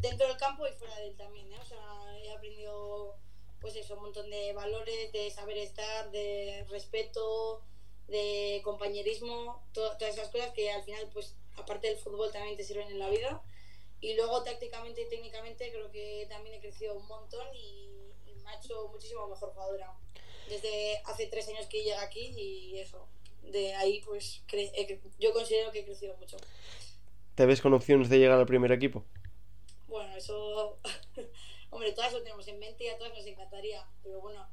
dentro 0.00 0.26
del 0.26 0.36
campo 0.36 0.66
y 0.66 0.72
fuera 0.72 0.96
de 0.96 1.08
él 1.08 1.16
también. 1.16 1.52
¿eh? 1.52 1.58
O 1.60 1.64
sea, 1.64 2.18
he 2.22 2.32
aprendido, 2.32 3.16
pues 3.60 3.76
eso, 3.76 3.94
un 3.94 4.02
montón 4.02 4.30
de 4.30 4.52
valores, 4.52 5.12
de 5.12 5.30
saber 5.30 5.58
estar, 5.58 6.10
de 6.10 6.64
respeto, 6.70 7.62
de 8.08 8.60
compañerismo, 8.64 9.62
todas 9.72 10.00
esas 10.02 10.28
cosas 10.30 10.52
que 10.52 10.70
al 10.70 10.82
final, 10.84 11.08
pues, 11.12 11.36
aparte 11.56 11.88
del 11.88 11.96
fútbol, 11.98 12.32
también 12.32 12.56
te 12.56 12.64
sirven 12.64 12.88
en 12.88 12.98
la 12.98 13.08
vida. 13.10 13.42
Y 14.00 14.14
luego, 14.14 14.42
tácticamente 14.42 15.02
y 15.02 15.08
técnicamente, 15.08 15.70
creo 15.70 15.90
que 15.90 16.26
también 16.28 16.56
he 16.56 16.60
crecido 16.60 16.94
un 16.94 17.06
montón 17.06 17.46
y 17.54 17.88
me 18.44 18.50
ha 18.50 18.56
hecho 18.56 18.88
muchísimo 18.88 19.26
mejor 19.28 19.52
jugadora. 19.52 19.92
Desde 20.48 21.00
hace 21.06 21.26
tres 21.26 21.48
años 21.48 21.66
que 21.66 21.82
llega 21.82 22.02
aquí 22.02 22.32
y 22.36 22.78
eso. 22.78 23.08
De 23.42 23.74
ahí, 23.74 24.02
pues, 24.04 24.42
yo 25.18 25.32
considero 25.32 25.72
que 25.72 25.80
he 25.80 25.84
crecido 25.84 26.16
mucho. 26.16 26.36
¿Te 27.34 27.46
ves 27.46 27.60
con 27.60 27.74
opciones 27.74 28.08
de 28.08 28.18
llegar 28.18 28.38
al 28.38 28.46
primer 28.46 28.72
equipo? 28.72 29.04
Bueno, 29.88 30.14
eso. 30.16 30.78
Hombre, 31.70 31.92
todas 31.92 32.12
lo 32.12 32.22
tenemos 32.22 32.46
en 32.46 32.58
mente 32.58 32.84
y 32.84 32.88
a 32.88 32.98
todas 32.98 33.12
nos 33.14 33.26
encantaría. 33.26 33.84
Pero 34.02 34.20
bueno, 34.20 34.46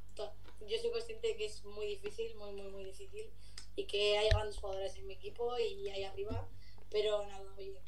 yo 0.68 0.78
soy 0.80 0.92
consciente 0.92 1.28
de 1.28 1.36
que 1.36 1.46
es 1.46 1.64
muy 1.64 1.86
difícil, 1.86 2.36
muy, 2.36 2.52
muy, 2.54 2.72
muy 2.72 2.86
difícil. 2.86 3.30
Y 3.76 3.86
que 3.86 4.18
hay 4.18 4.30
grandes 4.30 4.58
jugadoras 4.58 4.96
en 4.96 5.08
mi 5.08 5.14
equipo 5.14 5.58
y 5.60 5.90
ahí 5.90 6.04
arriba. 6.04 6.48
Pero 6.92 7.26
nada, 7.26 7.54
oye, 7.58 7.82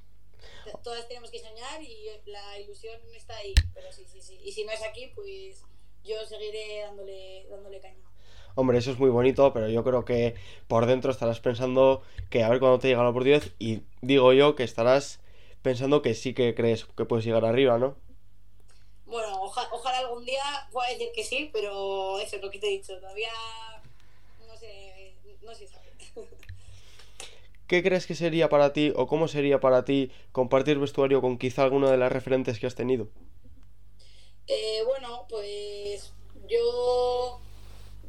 todas 0.84 1.08
tenemos 1.08 1.30
que 1.30 1.40
soñar 1.40 1.82
y 1.82 2.08
la 2.26 2.60
ilusión 2.60 3.00
está 3.16 3.36
ahí. 3.38 3.54
Pero 3.74 3.92
sí, 3.92 4.06
sí, 4.10 4.22
sí. 4.22 4.40
Y 4.44 4.52
si 4.52 4.64
no 4.64 4.72
es 4.72 4.82
aquí, 4.84 5.12
pues 5.14 5.64
yo 6.04 6.26
seguiré 6.26 6.82
dándole, 6.82 7.46
dándole 7.50 7.80
caña. 7.80 8.04
Hombre, 8.56 8.78
eso 8.78 8.92
es 8.92 9.00
muy 9.00 9.10
bonito, 9.10 9.52
pero 9.52 9.68
yo 9.68 9.84
creo 9.84 10.06
que 10.06 10.36
por 10.68 10.86
dentro 10.86 11.12
estarás 11.12 11.40
pensando 11.40 12.04
que 12.30 12.44
a 12.44 12.50
ver 12.50 12.60
cuándo 12.60 12.78
te 12.78 12.88
llega 12.88 13.04
la 13.04 13.10
oportunidad 13.10 13.44
y 13.58 13.82
digo 14.02 14.32
yo 14.32 14.56
que 14.56 14.64
estarás 14.64 15.20
pensando 15.64 16.04
que 16.04 16.14
sí 16.14 16.36
que 16.36 16.54
crees 16.54 16.86
que 16.86 17.06
puedes 17.06 17.26
llegar 17.26 17.46
arriba, 17.46 17.80
¿no? 17.80 17.96
Bueno, 19.08 19.42
ojalá 19.42 19.98
algún 20.00 20.24
día 20.24 20.44
pueda 20.72 20.90
decir 20.90 21.10
que 21.16 21.24
sí, 21.24 21.50
pero 21.52 22.20
eso 22.20 22.36
es 22.36 22.42
lo 22.44 22.52
que 22.52 22.60
te 22.60 22.68
he 22.68 22.72
dicho, 22.72 23.00
todavía 23.00 23.32
no 24.48 24.56
sé, 24.56 25.16
no 25.42 25.56
sé 25.56 25.68
sabe. 25.68 25.92
¿Qué 27.68 27.82
crees 27.82 28.06
que 28.06 28.16
sería 28.16 28.50
para 28.50 28.74
ti 28.74 28.92
o 28.96 29.08
cómo 29.08 29.28
sería 29.28 29.60
para 29.60 29.86
ti 29.86 30.12
compartir 30.32 30.80
vestuario 30.80 31.22
con 31.22 31.38
quizá 31.38 31.64
alguna 31.64 31.90
de 31.90 31.98
las 31.98 32.12
referentes 32.12 32.60
que 32.60 32.68
has 32.68 32.76
tenido? 32.76 33.08
Eh, 34.48 34.84
bueno, 34.86 35.26
pues 35.30 36.12
yo 36.48 37.40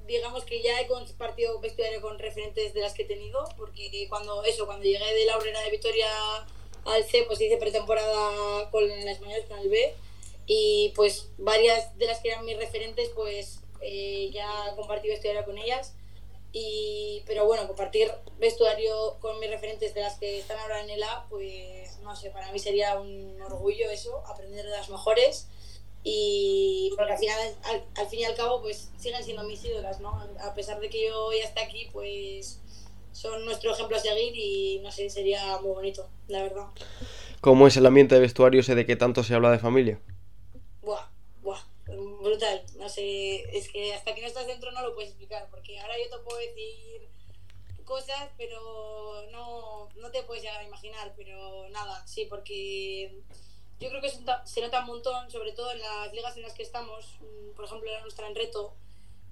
digamos 0.06 0.44
que 0.44 0.62
ya 0.62 0.80
he 0.80 0.86
compartido 0.86 1.60
vestuario 1.60 2.00
con 2.00 2.18
referentes 2.18 2.74
de 2.74 2.80
las 2.80 2.94
que 2.94 3.02
he 3.02 3.06
tenido, 3.06 3.44
porque 3.56 4.06
cuando 4.08 4.44
eso, 4.44 4.66
cuando 4.66 4.84
llegué 4.84 5.14
de 5.14 5.26
la 5.26 5.38
Obrera 5.38 5.60
de 5.62 5.70
Vitoria 5.70 6.08
al 6.84 7.04
C, 7.04 7.24
pues 7.26 7.40
hice 7.40 7.56
pretemporada 7.56 8.70
con 8.70 8.86
las 8.86 9.06
españoles, 9.06 9.46
con 9.48 9.58
el 9.58 9.68
B, 9.68 9.94
y 10.46 10.92
pues 10.94 11.30
varias 11.38 11.96
de 11.96 12.06
las 12.06 12.20
que 12.20 12.28
eran 12.28 12.44
mis 12.44 12.58
referentes, 12.58 13.08
pues 13.14 13.60
eh, 13.80 14.30
ya 14.32 14.48
he 14.70 14.76
compartido 14.76 15.14
vestuario 15.14 15.44
con 15.44 15.56
ellas. 15.56 15.94
Y, 16.56 17.24
pero 17.26 17.46
bueno, 17.46 17.66
compartir 17.66 18.12
vestuario 18.38 19.16
con 19.18 19.40
mis 19.40 19.50
referentes 19.50 19.92
de 19.92 20.02
las 20.02 20.20
que 20.20 20.38
están 20.38 20.56
ahora 20.60 20.82
en 20.82 20.88
el 20.88 21.02
A, 21.02 21.26
pues 21.28 21.98
no 22.04 22.14
sé, 22.14 22.30
para 22.30 22.52
mí 22.52 22.60
sería 22.60 23.00
un 23.00 23.42
orgullo 23.42 23.90
eso, 23.90 24.22
aprender 24.24 24.64
de 24.64 24.70
las 24.70 24.88
mejores. 24.88 25.48
Y 26.04 26.92
porque 26.96 27.12
al 27.12 27.18
final, 27.18 27.54
al, 27.96 28.06
fin 28.06 28.20
y 28.20 28.24
al 28.24 28.36
cabo, 28.36 28.62
pues 28.62 28.88
siguen 28.98 29.24
siendo 29.24 29.42
mis 29.42 29.64
ídolas, 29.64 29.98
¿no? 29.98 30.22
A 30.40 30.54
pesar 30.54 30.78
de 30.78 30.88
que 30.88 31.08
yo 31.08 31.32
ya 31.32 31.42
esté 31.42 31.60
aquí, 31.60 31.88
pues 31.92 32.60
son 33.10 33.44
nuestro 33.44 33.72
ejemplo 33.72 33.96
a 33.96 34.00
seguir 34.00 34.36
y 34.36 34.78
no 34.78 34.92
sé, 34.92 35.10
sería 35.10 35.58
muy 35.58 35.72
bonito, 35.72 36.08
la 36.28 36.44
verdad. 36.44 36.66
¿Cómo 37.40 37.66
es 37.66 37.76
el 37.76 37.86
ambiente 37.86 38.14
de 38.14 38.20
vestuario 38.20 38.60
ese 38.60 38.76
de 38.76 38.86
que 38.86 38.94
tanto 38.94 39.24
se 39.24 39.34
habla 39.34 39.50
de 39.50 39.58
familia? 39.58 39.98
Buah, 40.82 41.08
brutal. 42.24 42.64
No 42.76 42.88
sé, 42.88 43.56
es 43.56 43.68
que 43.68 43.94
hasta 43.94 44.14
que 44.14 44.22
no 44.22 44.26
estás 44.26 44.46
dentro 44.46 44.72
no 44.72 44.82
lo 44.82 44.94
puedes 44.94 45.10
explicar, 45.10 45.48
porque 45.50 45.78
ahora 45.78 45.94
yo 45.98 46.10
te 46.10 46.24
puedo 46.24 46.38
decir 46.38 47.08
cosas, 47.84 48.30
pero 48.36 49.26
no, 49.30 49.88
no 49.96 50.10
te 50.10 50.22
puedes 50.22 50.42
llegar 50.42 50.60
a 50.60 50.66
imaginar, 50.66 51.12
pero 51.16 51.68
nada, 51.68 52.04
sí, 52.06 52.24
porque 52.24 53.22
yo 53.78 53.88
creo 53.90 54.00
que 54.00 54.10
se 54.10 54.60
nota 54.60 54.80
un 54.80 54.86
montón, 54.86 55.30
sobre 55.30 55.52
todo 55.52 55.70
en 55.70 55.80
las 55.80 56.12
ligas 56.12 56.36
en 56.36 56.42
las 56.42 56.54
que 56.54 56.62
estamos, 56.62 57.06
mm, 57.20 57.54
por 57.54 57.66
ejemplo 57.66 57.92
la 57.92 58.00
nuestra 58.00 58.26
en 58.26 58.34
reto, 58.34 58.74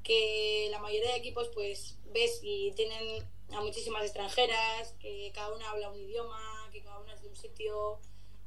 que 0.05 0.69
la 0.71 0.79
mayoría 0.81 1.13
de 1.13 1.17
equipos 1.17 1.49
pues 1.55 1.97
ves 2.13 2.41
y 2.43 2.73
tienen 2.73 3.27
a 3.53 3.61
muchísimas 3.61 4.03
extranjeras, 4.03 4.95
que 5.01 5.33
cada 5.35 5.55
una 5.55 5.71
habla 5.71 5.91
un 5.91 5.99
idioma, 5.99 6.69
que 6.73 6.83
cada 6.83 6.99
una 6.99 7.15
es 7.15 7.23
de 7.23 7.29
un 7.29 7.37
sitio, 7.37 8.01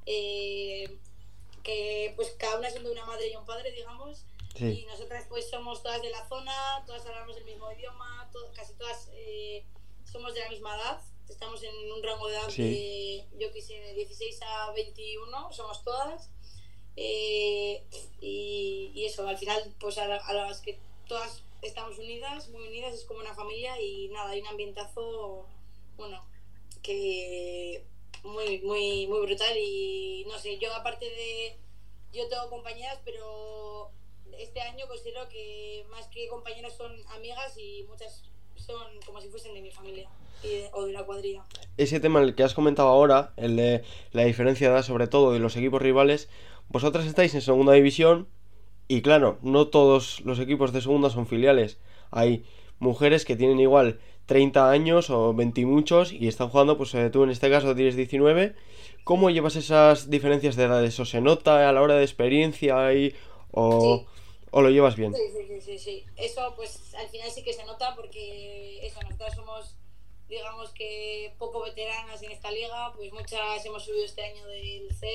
eh, 0.06 1.00
que 1.64 2.14
pues 2.16 2.30
cada 2.38 2.60
una 2.60 2.70
siendo 2.70 2.92
una 2.92 3.06
madre 3.06 3.30
y 3.30 3.36
un 3.36 3.46
padre, 3.46 3.72
digamos, 3.72 4.26
y 4.60 4.86
nosotras 4.86 5.26
pues 5.28 5.50
somos 5.50 5.84
todas 5.84 6.02
de 6.02 6.10
la 6.10 6.28
zona, 6.28 6.84
todas 6.86 7.06
hablamos 7.06 7.36
el 7.38 7.46
mismo 7.46 7.72
idioma, 7.72 8.30
casi 8.56 8.74
todas 8.76 9.10
eh, 9.14 9.66
somos 10.06 10.34
de 10.34 10.40
la 10.40 10.50
misma 10.50 10.76
edad, 10.76 11.02
estamos 11.30 11.62
en 11.64 11.92
un 11.92 12.02
rango 12.02 12.28
de 12.28 12.36
edad 12.36 12.48
de, 12.48 13.26
yo 13.38 13.52
qué 13.52 13.62
sé, 13.62 13.74
de 13.74 13.94
16 13.94 14.42
a 14.44 14.72
21, 14.72 15.52
somos 15.52 15.84
todas. 15.84 16.30
Eh, 16.96 17.84
y, 18.22 19.04
eso, 19.06 19.28
al 19.28 19.38
final, 19.38 19.76
pues 19.80 19.98
a, 19.98 20.08
las 20.08 20.62
que 20.62 20.80
todas 21.08 21.44
estamos 21.62 22.00
unidas, 22.00 22.50
muy 22.50 22.68
unidas, 22.68 22.94
es 22.94 23.04
como 23.04 23.20
una 23.20 23.36
familia 23.36 23.80
y 23.82 24.08
nada, 24.10 24.30
hay 24.30 24.42
un 24.42 24.48
ambientazo, 24.48 25.46
bueno, 25.98 26.26
que 26.82 27.86
muy, 28.24 28.60
muy, 28.62 29.08
muy 29.08 29.20
brutal 29.26 29.56
y 29.58 30.26
no 30.28 30.40
sé, 30.40 30.58
yo 30.58 30.74
aparte 30.74 31.06
de, 31.06 31.58
yo 32.14 32.28
tengo 32.30 32.50
compañeras, 32.50 33.00
pero 33.04 33.92
este 34.40 34.62
año 34.62 34.86
considero 34.88 35.28
que 35.30 35.86
más 35.90 36.08
que 36.08 36.28
compañeras 36.28 36.76
son 36.76 36.92
amigas 37.16 37.58
y 37.58 37.84
muchas 37.90 38.24
son 38.56 38.82
como 39.06 39.22
si 39.22 39.30
fuesen 39.30 39.54
de 39.54 39.62
mi 39.62 39.72
familia 39.72 40.10
o 40.74 40.86
de 40.86 40.94
la 40.94 41.04
cuadrilla. 41.04 41.44
Ese 41.78 42.00
tema 42.00 42.22
el 42.22 42.36
que 42.36 42.44
has 42.44 42.54
comentado 42.54 42.88
ahora, 42.88 43.34
el 43.38 43.56
de 43.56 43.84
la 44.12 44.24
diferencia 44.24 44.68
de 44.68 44.76
edad 44.76 44.84
sobre 44.84 45.08
todo 45.08 45.34
de 45.34 45.40
los 45.40 45.56
equipos 45.56 45.82
rivales, 45.82 46.30
vosotras 46.70 47.06
estáis 47.06 47.34
en 47.36 47.42
segunda 47.42 47.74
división 47.74 48.28
y 48.88 49.02
claro, 49.02 49.40
no 49.42 49.68
todos 49.68 50.22
los 50.22 50.40
equipos 50.40 50.72
de 50.72 50.82
segunda 50.82 51.10
son 51.10 51.26
filiales. 51.28 51.80
Hay 52.12 52.46
mujeres 52.80 53.26
que 53.26 53.36
tienen 53.36 53.60
igual 53.60 54.00
30 54.28 54.70
años 54.70 55.10
o 55.10 55.34
20 55.34 55.62
y 55.62 55.66
muchos 55.66 56.14
y 56.14 56.28
están 56.28 56.50
jugando, 56.50 56.78
pues 56.78 56.94
eh, 56.96 57.10
tú 57.10 57.24
en 57.24 57.32
este 57.32 57.50
caso 57.50 57.76
tienes 57.76 57.96
19. 57.96 58.56
¿Cómo 59.04 59.30
llevas 59.30 59.56
esas 59.56 60.10
diferencias 60.10 60.56
de 60.56 60.64
edades? 60.64 61.00
¿O 61.00 61.06
se 61.06 61.22
nota 61.22 61.68
a 61.68 61.72
la 61.72 61.82
hora 61.82 61.96
de 61.96 62.04
experiencia 62.04 62.94
y, 62.94 63.16
o, 63.52 64.06
o 64.56 64.62
lo 64.62 64.70
llevas 64.70 64.96
bien? 64.96 65.14
Sí, 65.14 65.22
sí, 65.34 65.60
sí, 65.60 65.80
sí, 65.80 66.06
Eso 66.16 66.54
pues 66.56 66.96
al 66.96 67.10
final 67.10 67.30
sí 67.30 67.44
que 67.44 67.52
se 67.52 67.66
nota 67.66 67.94
porque 67.94 68.88
eso, 68.88 69.02
nosotros 69.02 69.36
somos 69.36 69.76
digamos 70.30 70.70
que 70.70 71.34
poco 71.38 71.62
veteranas 71.62 72.24
en 72.24 72.32
esta 72.32 72.50
liga, 72.52 72.94
pues 72.96 73.12
muchas 73.12 73.66
hemos 73.66 73.84
subido 73.84 74.06
este 74.06 74.24
año 74.24 74.48
del 74.48 74.90
C, 74.96 75.08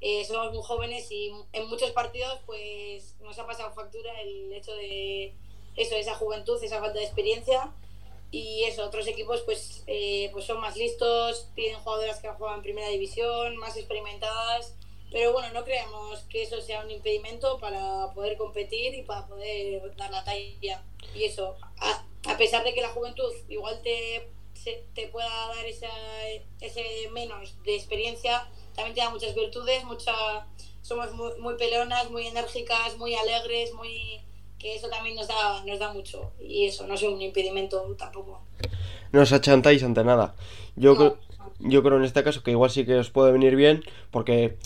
eh, 0.00 0.24
somos 0.24 0.52
muy 0.52 0.62
jóvenes 0.64 1.12
y 1.12 1.30
en 1.52 1.68
muchos 1.68 1.92
partidos 1.92 2.40
pues 2.44 3.14
nos 3.20 3.38
ha 3.38 3.46
pasado 3.46 3.72
factura 3.72 4.20
el 4.20 4.52
hecho 4.52 4.74
de 4.74 5.32
eso, 5.76 5.94
esa 5.94 6.16
juventud, 6.16 6.58
esa 6.60 6.80
falta 6.80 6.98
de 6.98 7.04
experiencia 7.04 7.72
y 8.32 8.64
eso, 8.64 8.84
otros 8.84 9.06
equipos 9.06 9.42
pues, 9.42 9.84
eh, 9.86 10.28
pues 10.32 10.44
son 10.44 10.60
más 10.60 10.76
listos, 10.76 11.48
tienen 11.54 11.78
jugadoras 11.78 12.18
que 12.18 12.26
han 12.26 12.34
jugado 12.34 12.56
en 12.56 12.62
primera 12.62 12.88
división, 12.88 13.56
más 13.58 13.76
experimentadas, 13.76 14.74
pero 15.10 15.32
bueno, 15.32 15.48
no 15.52 15.64
creemos 15.64 16.20
que 16.28 16.42
eso 16.42 16.60
sea 16.60 16.84
un 16.84 16.90
impedimento 16.90 17.58
para 17.58 18.12
poder 18.14 18.36
competir 18.36 18.94
y 18.94 19.02
para 19.02 19.26
poder 19.26 19.94
dar 19.96 20.10
la 20.10 20.24
talla. 20.24 20.82
Y 21.14 21.24
eso, 21.24 21.56
a 22.26 22.36
pesar 22.36 22.64
de 22.64 22.72
que 22.72 22.80
la 22.80 22.90
juventud 22.90 23.32
igual 23.48 23.80
te, 23.82 24.28
te 24.94 25.08
pueda 25.08 25.28
dar 25.48 25.66
esa, 25.66 25.88
ese 26.60 26.84
menos 27.12 27.56
de 27.64 27.74
experiencia, 27.74 28.48
también 28.74 28.94
te 28.94 29.00
da 29.00 29.10
muchas 29.10 29.34
virtudes, 29.34 29.84
mucha, 29.84 30.12
somos 30.82 31.12
muy, 31.12 31.32
muy 31.40 31.56
peleonas, 31.56 32.10
muy 32.10 32.26
enérgicas, 32.26 32.96
muy 32.96 33.14
alegres, 33.14 33.72
muy 33.74 34.20
que 34.60 34.74
eso 34.74 34.88
también 34.88 35.16
nos 35.16 35.26
da, 35.26 35.64
nos 35.64 35.78
da 35.78 35.92
mucho. 35.92 36.32
Y 36.38 36.66
eso 36.66 36.86
no 36.86 36.94
es 36.94 37.02
un 37.02 37.20
impedimento 37.20 37.80
tampoco. 37.98 38.42
No 39.10 39.22
os 39.22 39.32
achantáis 39.32 39.82
ante 39.82 40.04
nada. 40.04 40.36
Yo, 40.76 40.96
creo, 40.96 41.18
yo 41.58 41.82
creo 41.82 41.96
en 41.96 42.04
este 42.04 42.22
caso 42.22 42.42
que 42.42 42.52
igual 42.52 42.70
sí 42.70 42.84
que 42.84 42.96
os 42.96 43.10
puede 43.10 43.32
venir 43.32 43.56
bien, 43.56 43.82
porque 44.10 44.58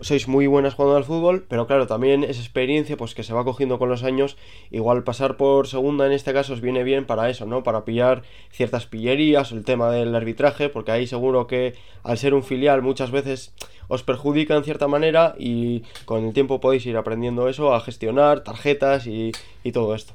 sois 0.00 0.28
muy 0.28 0.46
buenas 0.46 0.74
jugando 0.74 0.96
al 0.96 1.04
fútbol, 1.04 1.46
pero 1.48 1.66
claro, 1.66 1.86
también 1.86 2.24
esa 2.24 2.40
experiencia 2.40 2.96
pues 2.96 3.14
que 3.14 3.22
se 3.22 3.32
va 3.32 3.44
cogiendo 3.44 3.78
con 3.78 3.88
los 3.88 4.02
años, 4.02 4.36
igual 4.70 5.04
pasar 5.04 5.36
por 5.36 5.66
segunda 5.68 6.06
en 6.06 6.12
este 6.12 6.32
caso 6.32 6.52
os 6.52 6.60
viene 6.60 6.82
bien 6.84 7.06
para 7.06 7.30
eso, 7.30 7.46
¿no? 7.46 7.62
Para 7.62 7.84
pillar 7.84 8.22
ciertas 8.50 8.86
pillerías, 8.86 9.52
el 9.52 9.64
tema 9.64 9.90
del 9.90 10.14
arbitraje, 10.14 10.68
porque 10.68 10.92
ahí 10.92 11.06
seguro 11.06 11.46
que 11.46 11.74
al 12.02 12.18
ser 12.18 12.34
un 12.34 12.42
filial 12.42 12.82
muchas 12.82 13.10
veces 13.10 13.52
os 13.88 14.02
perjudica 14.02 14.56
en 14.56 14.64
cierta 14.64 14.88
manera 14.88 15.34
y 15.38 15.82
con 16.04 16.24
el 16.24 16.32
tiempo 16.32 16.60
podéis 16.60 16.86
ir 16.86 16.96
aprendiendo 16.96 17.48
eso, 17.48 17.74
a 17.74 17.80
gestionar 17.80 18.44
tarjetas 18.44 19.06
y, 19.06 19.32
y 19.64 19.72
todo 19.72 19.94
esto. 19.94 20.14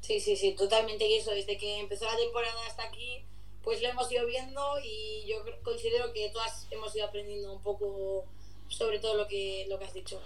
Sí, 0.00 0.18
sí, 0.20 0.36
sí, 0.36 0.54
totalmente 0.56 1.16
eso, 1.16 1.30
desde 1.30 1.56
que 1.56 1.80
empezó 1.80 2.06
la 2.06 2.16
temporada 2.16 2.54
hasta 2.66 2.82
aquí, 2.84 3.24
pues 3.62 3.80
lo 3.82 3.88
hemos 3.88 4.10
ido 4.10 4.26
viendo 4.26 4.60
y 4.84 5.24
yo 5.28 5.36
considero 5.62 6.12
que 6.12 6.28
todas 6.30 6.66
hemos 6.70 6.94
ido 6.96 7.06
aprendiendo 7.06 7.52
un 7.52 7.62
poco 7.62 8.24
sobre 8.72 8.98
todo 8.98 9.14
lo 9.14 9.28
que, 9.28 9.66
lo 9.68 9.78
que 9.78 9.84
has 9.84 9.94
dicho. 9.94 10.20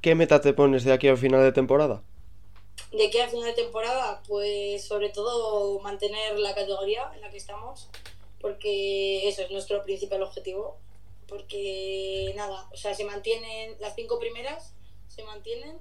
¿Qué 0.00 0.14
meta 0.14 0.40
te 0.40 0.52
pones 0.52 0.84
de 0.84 0.92
aquí 0.92 1.08
al 1.08 1.16
final 1.16 1.42
de 1.42 1.52
temporada? 1.52 2.02
De 2.90 3.06
aquí 3.06 3.18
al 3.20 3.30
final 3.30 3.46
de 3.46 3.62
temporada, 3.62 4.22
pues 4.26 4.84
sobre 4.84 5.10
todo 5.10 5.78
mantener 5.80 6.38
la 6.38 6.54
categoría 6.54 7.10
en 7.14 7.20
la 7.20 7.30
que 7.30 7.36
estamos, 7.36 7.88
porque 8.40 9.28
eso 9.28 9.42
es 9.42 9.50
nuestro 9.50 9.82
principal 9.84 10.22
objetivo. 10.22 10.76
Porque 11.28 12.32
nada, 12.36 12.68
o 12.72 12.76
sea, 12.76 12.94
se 12.94 13.04
mantienen 13.04 13.76
las 13.80 13.94
cinco 13.94 14.18
primeras, 14.18 14.74
se 15.08 15.22
mantienen, 15.22 15.78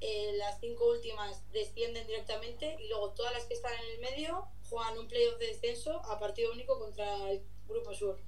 eh, 0.00 0.32
las 0.38 0.58
cinco 0.60 0.88
últimas 0.88 1.42
descienden 1.52 2.06
directamente 2.06 2.78
y 2.80 2.88
luego 2.88 3.10
todas 3.10 3.34
las 3.34 3.44
que 3.44 3.54
están 3.54 3.74
en 3.74 3.90
el 3.90 3.98
medio 3.98 4.46
juegan 4.70 4.96
un 4.96 5.08
playoff 5.08 5.38
de 5.38 5.48
descenso 5.48 6.00
a 6.06 6.18
partido 6.18 6.52
único 6.52 6.78
contra 6.78 7.30
el 7.30 7.42
Grupo 7.68 7.92
Sur. 7.92 8.18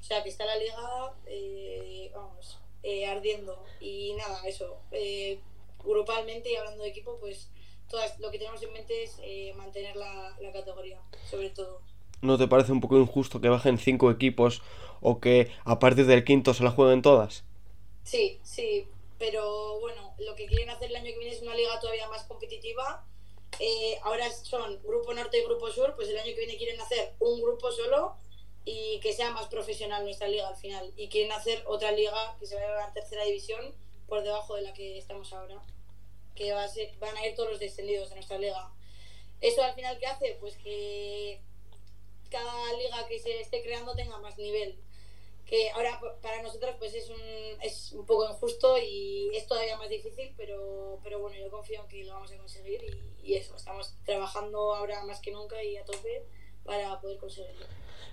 O 0.00 0.02
sea, 0.02 0.22
que 0.22 0.30
está 0.30 0.44
la 0.46 0.56
liga, 0.56 1.14
eh, 1.26 2.10
vamos, 2.14 2.58
eh, 2.82 3.06
ardiendo. 3.06 3.62
Y 3.80 4.14
nada, 4.14 4.46
eso, 4.46 4.78
eh, 4.90 5.38
grupalmente 5.84 6.50
y 6.50 6.56
hablando 6.56 6.82
de 6.82 6.88
equipo, 6.88 7.18
pues 7.20 7.50
todas, 7.88 8.18
lo 8.18 8.30
que 8.30 8.38
tenemos 8.38 8.62
en 8.62 8.72
mente 8.72 9.04
es 9.04 9.20
mantener 9.56 9.96
la, 9.96 10.36
la 10.40 10.52
categoría, 10.52 11.00
sobre 11.28 11.50
todo. 11.50 11.82
¿No 12.22 12.38
te 12.38 12.48
parece 12.48 12.72
un 12.72 12.80
poco 12.80 12.98
injusto 12.98 13.40
que 13.40 13.48
bajen 13.48 13.78
cinco 13.78 14.10
equipos 14.10 14.62
o 15.00 15.20
que 15.20 15.50
a 15.64 15.78
partir 15.78 16.06
del 16.06 16.24
quinto 16.24 16.54
se 16.54 16.64
la 16.64 16.70
jueguen 16.70 17.02
todas? 17.02 17.44
Sí, 18.04 18.40
sí, 18.42 18.86
pero 19.18 19.80
bueno, 19.80 20.14
lo 20.18 20.34
que 20.34 20.46
quieren 20.46 20.70
hacer 20.70 20.90
el 20.90 20.96
año 20.96 21.12
que 21.12 21.18
viene 21.18 21.34
es 21.34 21.42
una 21.42 21.54
liga 21.54 21.78
todavía 21.80 22.08
más 22.08 22.24
competitiva. 22.24 23.04
ahora 24.02 24.30
son 24.30 24.80
grupo 24.82 25.12
norte 25.12 25.38
y 25.38 25.44
grupo 25.44 25.70
sur, 25.70 25.94
pues 25.96 26.08
el 26.08 26.18
año 26.18 26.32
que 26.34 26.40
viene 26.40 26.56
quieren 26.56 26.80
hacer 26.80 27.14
un 27.20 27.40
grupo 27.40 27.70
solo 27.72 28.16
y 28.64 29.00
que 29.00 29.12
sea 29.12 29.30
más 29.30 29.48
profesional 29.48 30.04
nuestra 30.04 30.28
liga 30.28 30.48
al 30.48 30.56
final. 30.56 30.92
Y 30.96 31.08
quieren 31.08 31.32
hacer 31.32 31.62
otra 31.66 31.92
liga 31.92 32.36
que 32.38 32.46
se 32.46 32.56
vaya 32.56 32.72
a 32.72 32.86
la 32.88 32.92
tercera 32.92 33.24
división 33.24 33.74
por 34.06 34.22
debajo 34.22 34.56
de 34.56 34.62
la 34.62 34.72
que 34.72 34.98
estamos 34.98 35.32
ahora. 35.32 35.62
Que 36.34 36.52
va 36.52 36.64
a 36.64 36.68
ser, 36.68 36.96
van 36.98 37.16
a 37.16 37.26
ir 37.26 37.34
todos 37.34 37.50
los 37.50 37.60
descendidos 37.60 38.08
de 38.10 38.16
nuestra 38.16 38.38
liga. 38.38 38.72
¿Eso 39.40 39.62
al 39.62 39.74
final 39.74 39.98
qué 39.98 40.06
hace? 40.06 40.36
Pues 40.40 40.56
que 40.56 41.40
cada 42.30 42.72
liga 42.74 43.06
que 43.08 43.18
se 43.18 43.40
esté 43.40 43.62
creando 43.62 43.94
tenga 43.94 44.18
más 44.18 44.36
nivel. 44.38 44.78
Que 45.46 45.70
ahora 45.70 46.00
para 46.22 46.42
nosotros 46.42 46.76
pues 46.78 46.94
es 46.94 47.10
un, 47.10 47.20
es 47.60 47.92
un 47.92 48.06
poco 48.06 48.28
injusto 48.28 48.78
y 48.78 49.30
es 49.34 49.46
todavía 49.46 49.76
más 49.76 49.88
difícil, 49.88 50.32
pero, 50.36 51.00
pero 51.02 51.18
bueno, 51.18 51.36
yo 51.36 51.50
confío 51.50 51.82
en 51.82 51.88
que 51.88 52.04
lo 52.04 52.12
vamos 52.12 52.30
a 52.30 52.36
conseguir 52.36 52.84
y, 52.84 53.32
y 53.32 53.34
eso, 53.34 53.56
estamos 53.56 53.92
trabajando 54.04 54.74
ahora 54.74 55.02
más 55.04 55.20
que 55.20 55.32
nunca 55.32 55.60
y 55.60 55.76
a 55.76 55.84
tope 55.84 56.24
para 56.64 57.00
poder 57.00 57.18
conseguirlo. 57.18 57.66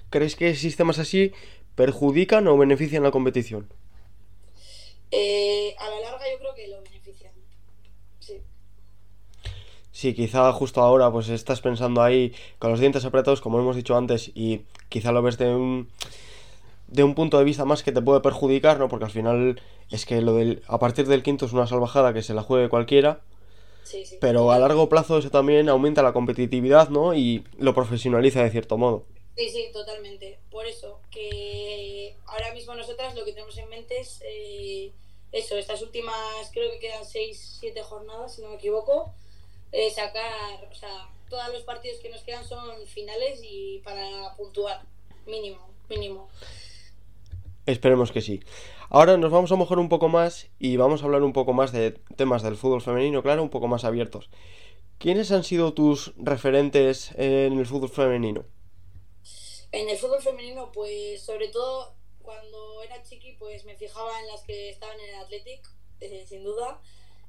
¿Crees 0.09 0.35
que 0.35 0.55
sistemas 0.55 0.99
así 0.99 1.33
perjudican 1.75 2.47
o 2.47 2.57
benefician 2.57 3.03
la 3.03 3.11
competición? 3.11 3.67
Eh, 5.11 5.75
a 5.79 5.89
la 5.89 5.99
larga 6.01 6.25
yo 6.31 6.39
creo 6.39 6.55
que 6.55 6.67
lo 6.67 6.81
benefician. 6.81 7.33
Sí. 8.19 8.41
si 9.91 10.13
quizá 10.13 10.51
justo 10.51 10.81
ahora 10.81 11.11
pues 11.11 11.29
estás 11.29 11.61
pensando 11.61 12.01
ahí 12.01 12.33
con 12.59 12.71
los 12.71 12.79
dientes 12.79 13.05
apretados, 13.05 13.41
como 13.41 13.59
hemos 13.59 13.75
dicho 13.75 13.95
antes, 13.95 14.31
y 14.35 14.63
quizá 14.89 15.11
lo 15.11 15.21
ves 15.21 15.37
de 15.37 15.53
un 15.53 15.89
de 16.87 17.03
un 17.03 17.15
punto 17.15 17.37
de 17.37 17.43
vista 17.43 17.65
más 17.65 17.83
que 17.83 17.91
te 17.91 18.01
puede 18.01 18.21
perjudicar, 18.21 18.79
¿no? 18.79 18.87
Porque 18.87 19.05
al 19.05 19.11
final 19.11 19.61
es 19.89 20.05
que 20.05 20.21
lo 20.21 20.33
del 20.33 20.63
a 20.67 20.79
partir 20.79 21.07
del 21.07 21.23
quinto 21.23 21.45
es 21.45 21.53
una 21.53 21.67
salvajada 21.67 22.13
que 22.13 22.21
se 22.21 22.33
la 22.33 22.43
juegue 22.43 22.69
cualquiera. 22.69 23.21
Sí, 23.83 24.05
sí. 24.05 24.17
Pero 24.19 24.51
a 24.51 24.59
largo 24.59 24.89
plazo 24.89 25.17
eso 25.17 25.29
también 25.29 25.69
aumenta 25.69 26.01
la 26.01 26.13
competitividad, 26.13 26.89
¿no? 26.89 27.13
Y 27.13 27.45
lo 27.57 27.73
profesionaliza 27.73 28.43
de 28.43 28.51
cierto 28.51 28.77
modo. 28.77 29.05
Sí, 29.37 29.49
sí, 29.51 29.69
totalmente. 29.71 30.39
Por 30.49 30.65
eso, 30.65 30.99
que 31.11 32.15
ahora 32.25 32.51
mismo 32.55 32.73
nosotras 32.73 33.13
lo 33.13 33.23
que 33.23 33.33
tenemos 33.33 33.55
en 33.59 33.69
mente 33.69 33.99
es 33.99 34.19
eh, 34.25 34.91
eso, 35.31 35.55
estas 35.57 35.79
últimas, 35.83 36.49
creo 36.51 36.71
que 36.71 36.79
quedan 36.79 37.05
6, 37.05 37.57
7 37.59 37.83
jornadas, 37.83 38.35
si 38.35 38.41
no 38.41 38.49
me 38.49 38.55
equivoco, 38.55 39.13
eh, 39.71 39.91
sacar, 39.91 40.67
o 40.71 40.73
sea, 40.73 41.07
todos 41.29 41.53
los 41.53 41.61
partidos 41.61 41.99
que 41.99 42.09
nos 42.09 42.23
quedan 42.23 42.47
son 42.47 42.83
finales 42.87 43.39
y 43.43 43.79
para 43.83 44.35
puntuar, 44.37 44.81
mínimo, 45.27 45.69
mínimo. 45.87 46.29
Esperemos 47.67 48.11
que 48.11 48.21
sí. 48.21 48.39
Ahora 48.89 49.17
nos 49.17 49.31
vamos 49.31 49.51
a 49.51 49.55
mojar 49.55 49.77
un 49.77 49.89
poco 49.89 50.07
más 50.09 50.49
y 50.57 50.77
vamos 50.77 51.03
a 51.03 51.05
hablar 51.05 51.21
un 51.21 51.33
poco 51.33 51.53
más 51.53 51.71
de 51.71 51.91
temas 52.15 52.41
del 52.41 52.55
fútbol 52.57 52.81
femenino, 52.81 53.21
claro, 53.21 53.43
un 53.43 53.51
poco 53.51 53.67
más 53.67 53.83
abiertos. 53.83 54.31
¿Quiénes 54.97 55.31
han 55.31 55.43
sido 55.43 55.73
tus 55.73 56.13
referentes 56.17 57.11
en 57.17 57.59
el 57.59 57.67
fútbol 57.67 57.89
femenino? 57.89 58.45
En 59.77 59.87
el 59.89 59.97
fútbol 59.99 60.23
femenino, 60.23 60.71
pues 60.71 61.21
sobre 61.21 61.49
todo 61.49 61.93
cuando 62.23 62.81
era 62.81 63.03
chiqui, 63.03 63.33
pues 63.33 63.63
me 63.63 63.77
fijaba 63.77 64.19
en 64.19 64.25
las 64.25 64.41
que 64.41 64.69
estaban 64.69 64.99
en 64.99 65.09
el 65.09 65.15
Athletic, 65.17 65.69
eh, 65.99 66.25
sin 66.27 66.43
duda. 66.43 66.81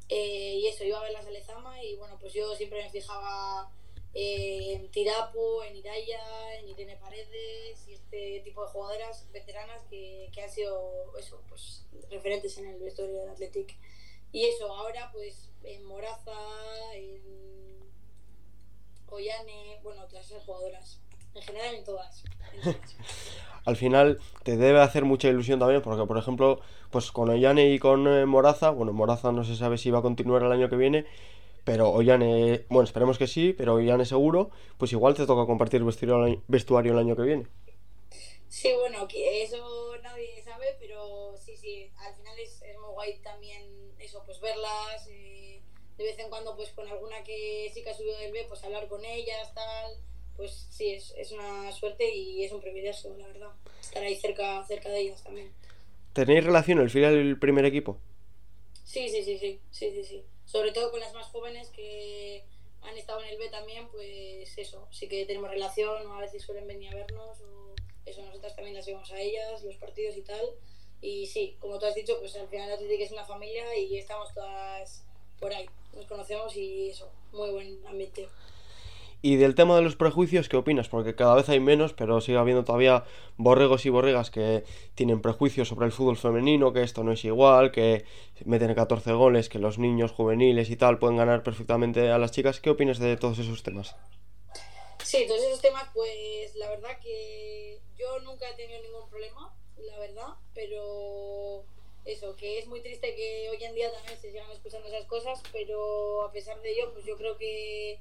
Eh, 0.09 0.55
y 0.55 0.67
eso, 0.67 0.83
iba 0.83 0.99
a 0.99 1.03
verlas 1.03 1.27
a 1.27 1.31
Lezama 1.31 1.85
y 1.85 1.97
bueno, 1.97 2.17
pues 2.19 2.33
yo 2.33 2.57
siempre 2.57 2.83
me 2.83 2.89
fijaba 2.89 3.71
eh, 4.15 4.73
en 4.73 4.91
Tirapu, 4.91 5.61
en 5.61 5.77
Iraya, 5.77 6.55
en 6.55 6.71
Irene 6.71 6.97
Paredes 6.97 7.87
y 7.87 7.93
este 7.93 8.41
tipo 8.41 8.65
de 8.65 8.71
jugadoras 8.71 9.31
veteranas 9.31 9.83
que, 9.91 10.31
que 10.33 10.41
han 10.41 10.51
sido 10.51 11.19
eso, 11.19 11.43
pues 11.51 11.85
referentes 12.09 12.57
en 12.57 12.69
el 12.69 12.81
vestuario 12.81 13.21
del 13.21 13.29
Athletic. 13.29 13.77
Y 14.33 14.47
eso, 14.47 14.73
ahora 14.73 15.11
pues 15.13 15.51
en 15.65 15.85
Moraza, 15.85 16.33
en 16.95 17.93
Ollane, 19.07 19.81
bueno, 19.83 20.05
otras 20.05 20.25
esas 20.25 20.45
jugadoras. 20.45 20.99
En 21.39 21.43
general 21.45 21.75
en 21.77 21.85
todas. 21.85 22.25
En 22.55 22.61
todas. 22.63 22.77
Al 23.65 23.77
final 23.77 24.19
te 24.45 24.57
debe 24.57 24.81
hacer 24.81 25.05
mucha 25.05 25.29
ilusión 25.29 25.59
también 25.59 25.83
porque, 25.83 26.07
por 26.07 26.17
ejemplo, 26.17 26.61
pues 26.91 27.13
con 27.13 27.29
Ollane 27.29 27.71
y 27.71 27.79
con 27.79 28.07
eh, 28.09 28.25
Moraza, 28.25 28.71
bueno, 28.71 28.93
Moraza 28.95 29.31
no 29.31 29.45
se 29.45 29.57
sabe 29.57 29.77
si 29.77 29.91
va 29.91 29.99
a 29.99 30.03
continuar 30.03 30.43
el 30.43 30.53
año 30.53 30.71
que 30.71 30.77
viene, 30.77 31.05
pero 31.65 31.91
Ollane, 31.91 32.65
bueno, 32.71 32.85
esperemos 32.85 33.19
que 33.19 33.27
sí, 33.27 33.53
pero 33.53 33.75
Ollane 33.75 34.07
seguro, 34.07 34.51
pues 34.79 34.93
igual 34.93 35.15
te 35.15 35.27
toca 35.27 35.45
compartir 35.47 35.85
vestuario, 35.85 36.17
el 36.25 36.33
año- 36.33 36.43
vestuario 36.49 36.93
el 36.93 36.99
año 36.99 37.15
que 37.15 37.23
viene. 37.23 37.47
Sí, 38.49 38.73
bueno, 38.81 39.07
que 39.07 39.43
eso 39.43 39.93
nadie 40.03 40.43
sabe, 40.43 40.77
pero 40.81 41.37
sí, 41.37 41.55
sí, 41.57 41.91
al 41.99 42.15
final 42.15 42.39
es, 42.39 42.63
es 42.63 42.79
muy 42.79 42.91
guay 42.93 43.19
también 43.19 43.93
eso, 43.99 44.23
pues 44.25 44.41
verlas, 44.41 45.07
eh, 45.11 45.61
de 45.99 46.05
vez 46.05 46.19
en 46.19 46.31
cuando 46.31 46.57
pues 46.57 46.71
con 46.71 46.89
alguna 46.89 47.23
que 47.23 47.71
sí 47.75 47.83
que 47.83 47.91
ha 47.91 47.95
subido 47.95 48.17
del 48.19 48.33
B, 48.33 48.47
pues 48.49 48.65
hablar 48.65 48.89
con 48.89 49.05
ellas, 49.05 49.53
tal, 49.55 49.93
pues 50.39 50.69
sí, 50.71 50.93
es, 50.93 51.13
es 51.19 51.33
una 51.33 51.73
suerte 51.73 52.09
y 52.15 52.45
es 52.45 52.53
un 52.53 52.61
privilegio, 52.61 53.13
la 53.19 53.27
verdad, 53.27 53.51
estar 53.81 54.05
ahí 54.05 54.15
cerca, 54.15 54.65
cerca 54.65 54.89
de 54.89 55.01
ellas 55.01 55.23
también. 55.25 55.53
¿Tenéis 56.13 56.45
relación 56.45 56.79
el 56.79 56.91
filial 56.91 57.17
y 57.17 57.19
el 57.19 57.41
primer 57.41 57.65
equipo? 57.65 57.99
Sí, 58.85 59.09
sí, 59.09 59.25
sí, 59.25 59.37
sí, 59.37 59.61
sí, 59.73 59.91
sí, 59.91 60.05
sí. 60.05 60.25
Sobre 60.47 60.71
todo 60.71 60.93
con 60.93 61.01
las 61.01 61.13
más 61.13 61.27
jóvenes 61.27 61.71
que 61.71 62.45
han 62.83 62.97
estado 62.97 63.21
en 63.21 63.31
el 63.31 63.37
B 63.37 63.49
también, 63.49 63.89
pues 63.89 64.57
eso, 64.57 64.87
sí 64.93 65.09
que 65.09 65.27
tenemos 65.27 65.51
relación, 65.51 66.07
o 66.07 66.15
a 66.15 66.21
veces 66.21 66.41
suelen 66.41 66.69
venir 66.69 66.91
a 66.91 66.95
vernos, 66.95 67.41
o 67.41 67.75
eso, 68.07 68.23
nosotras 68.23 68.55
también 68.55 68.77
las 68.77 68.87
vemos 68.87 69.11
a 69.11 69.21
ellas, 69.21 69.65
los 69.65 69.75
partidos 69.75 70.17
y 70.17 70.23
tal. 70.23 70.55
Y 71.01 71.27
sí, 71.27 71.57
como 71.59 71.81
tú 71.81 71.87
has 71.87 71.97
dicho, 71.97 72.17
pues 72.21 72.37
al 72.37 72.47
final 72.47 72.71
Atlético 72.71 73.03
es 73.03 73.11
una 73.11 73.25
familia 73.25 73.77
y 73.77 73.99
estamos 73.99 74.33
todas 74.33 75.05
por 75.41 75.53
ahí, 75.53 75.69
nos 75.95 76.07
conocemos 76.07 76.57
y 76.57 76.91
eso, 76.91 77.11
muy 77.33 77.51
buen 77.51 77.85
ambiente. 77.89 78.29
Y 79.21 79.37
del 79.37 79.57
tema 79.57 79.75
de 79.75 79.83
los 79.83 79.97
prejuicios, 79.97 80.49
¿qué 80.49 80.57
opinas? 80.57 80.89
Porque 80.89 81.17
cada 81.17 81.35
vez 81.35 81.49
hay 81.49 81.59
menos, 81.59 81.93
pero 81.93 82.21
sigue 82.21 82.39
habiendo 82.39 82.65
todavía 82.65 83.05
borregos 83.37 83.85
y 83.85 83.91
borregas 83.91 84.31
que 84.31 84.65
tienen 84.95 85.21
prejuicios 85.21 85.67
sobre 85.67 85.87
el 85.87 85.93
fútbol 85.93 86.17
femenino, 86.17 86.73
que 86.73 86.83
esto 86.83 87.03
no 87.03 87.13
es 87.13 87.25
igual, 87.25 87.73
que 87.73 88.05
meten 88.45 88.75
14 88.75 89.13
goles, 89.13 89.49
que 89.49 89.59
los 89.59 89.79
niños 89.79 90.13
juveniles 90.13 90.71
y 90.71 90.77
tal 90.77 90.99
pueden 90.99 91.17
ganar 91.17 91.43
perfectamente 91.43 92.11
a 92.11 92.19
las 92.19 92.31
chicas. 92.31 92.61
¿Qué 92.61 92.71
opinas 92.71 93.01
de 93.01 93.17
todos 93.17 93.41
esos 93.41 93.65
temas? 93.65 93.97
Sí, 95.03 95.25
todos 95.27 95.43
esos 95.43 95.61
temas, 95.63 95.89
pues 95.95 96.55
la 96.55 96.69
verdad 96.69 96.99
que 97.03 97.81
yo 97.99 98.21
nunca 98.21 98.49
he 98.49 98.55
tenido 98.55 98.81
ningún 98.83 99.09
problema, 99.09 99.53
la 99.79 99.99
verdad, 99.99 100.35
pero 100.55 101.65
eso, 102.05 102.37
que 102.37 102.59
es 102.59 102.67
muy 102.67 102.81
triste 102.81 103.15
que 103.15 103.49
hoy 103.51 103.63
en 103.65 103.75
día 103.75 103.93
también 103.93 104.19
se 104.19 104.31
sigan 104.31 104.51
escuchando 104.51 104.87
esas 104.89 105.07
cosas, 105.07 105.43
pero 105.53 106.23
a 106.23 106.31
pesar 106.31 106.61
de 106.63 106.71
ello, 106.71 106.93
pues 106.93 107.05
yo 107.05 107.17
creo 107.17 107.37
que, 107.37 107.99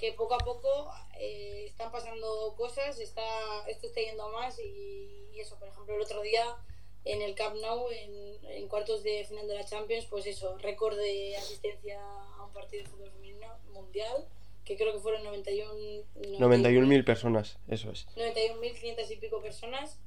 que 0.00 0.12
poco 0.14 0.34
a 0.34 0.38
poco 0.38 0.90
eh, 1.18 1.66
están 1.66 1.92
pasando 1.92 2.54
cosas, 2.56 2.98
está, 2.98 3.22
esto 3.68 3.86
está 3.86 4.00
yendo 4.00 4.24
a 4.24 4.32
más 4.32 4.58
y, 4.58 5.28
y 5.34 5.40
eso, 5.40 5.58
por 5.58 5.68
ejemplo, 5.68 5.94
el 5.94 6.00
otro 6.00 6.22
día 6.22 6.56
en 7.04 7.20
el 7.20 7.34
Camp 7.34 7.56
Nou, 7.56 7.90
en, 7.90 8.38
en 8.46 8.68
cuartos 8.68 9.02
de 9.02 9.24
final 9.26 9.46
de 9.46 9.54
la 9.54 9.64
Champions, 9.66 10.06
pues 10.06 10.26
eso, 10.26 10.56
récord 10.56 10.96
de 10.96 11.36
asistencia 11.36 12.00
a 12.00 12.44
un 12.44 12.52
partido 12.54 12.82
de 12.82 12.88
fútbol 12.88 13.10
femenino 13.10 13.46
mundial, 13.72 14.26
que 14.64 14.78
creo 14.78 14.94
que 14.94 15.00
fueron 15.00 15.22
91 15.22 15.74
91.000 16.16 17.04
personas, 17.04 17.58
eso 17.68 17.90
es. 17.90 18.06
91.500 18.16 19.10
y 19.10 19.16
pico 19.16 19.42
personas. 19.42 19.98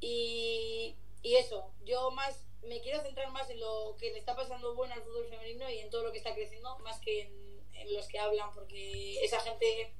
Y, 0.00 0.94
y 1.22 1.36
eso, 1.36 1.70
yo 1.84 2.10
más 2.12 2.46
me 2.62 2.80
quiero 2.80 3.02
centrar 3.02 3.30
más 3.30 3.50
en 3.50 3.60
lo 3.60 3.96
que 3.98 4.10
le 4.10 4.18
está 4.18 4.34
pasando 4.34 4.74
bueno 4.74 4.94
al 4.94 5.02
fútbol 5.02 5.26
femenino 5.28 5.68
y 5.70 5.80
en 5.80 5.90
todo 5.90 6.02
lo 6.02 6.12
que 6.12 6.18
está 6.18 6.34
creciendo, 6.34 6.78
más 6.78 6.98
que 7.00 7.22
en, 7.22 7.43
en 7.76 7.94
los 7.94 8.06
que 8.08 8.18
hablan, 8.18 8.52
porque 8.54 9.22
esa 9.24 9.40
gente, 9.40 9.92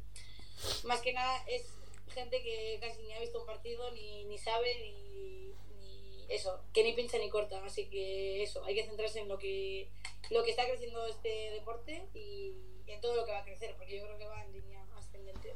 más 0.84 1.00
que 1.00 1.12
nada, 1.12 1.42
es 1.48 1.66
gente 2.12 2.42
que 2.42 2.78
casi 2.80 3.02
ni 3.02 3.12
ha 3.12 3.20
visto 3.20 3.40
un 3.40 3.46
partido, 3.46 3.90
ni, 3.92 4.24
ni 4.24 4.38
sabe, 4.38 4.74
ni, 4.80 5.54
ni 5.78 6.26
eso, 6.28 6.60
que 6.72 6.84
ni 6.84 6.92
pincha 6.92 7.18
ni 7.18 7.28
corta. 7.30 7.62
Así 7.64 7.87
que 7.87 8.42
eso, 8.42 8.64
hay 8.64 8.74
que 8.74 8.87
centrarse 8.87 9.20
en 9.20 9.28
lo 9.28 9.38
que, 9.38 9.88
lo 10.30 10.44
que 10.44 10.50
está 10.50 10.66
creciendo 10.66 11.04
este 11.06 11.50
deporte 11.52 12.06
y 12.14 12.54
en 12.87 13.00
todo 13.00 13.16
lo 13.16 13.24
que 13.24 13.32
va 13.32 13.38
a 13.38 13.44
crecer, 13.44 13.74
porque 13.76 13.98
yo 13.98 14.04
creo 14.04 14.18
que 14.18 14.26
va 14.26 14.44
en 14.44 14.52
línea 14.52 14.84
ascendente. 14.96 15.54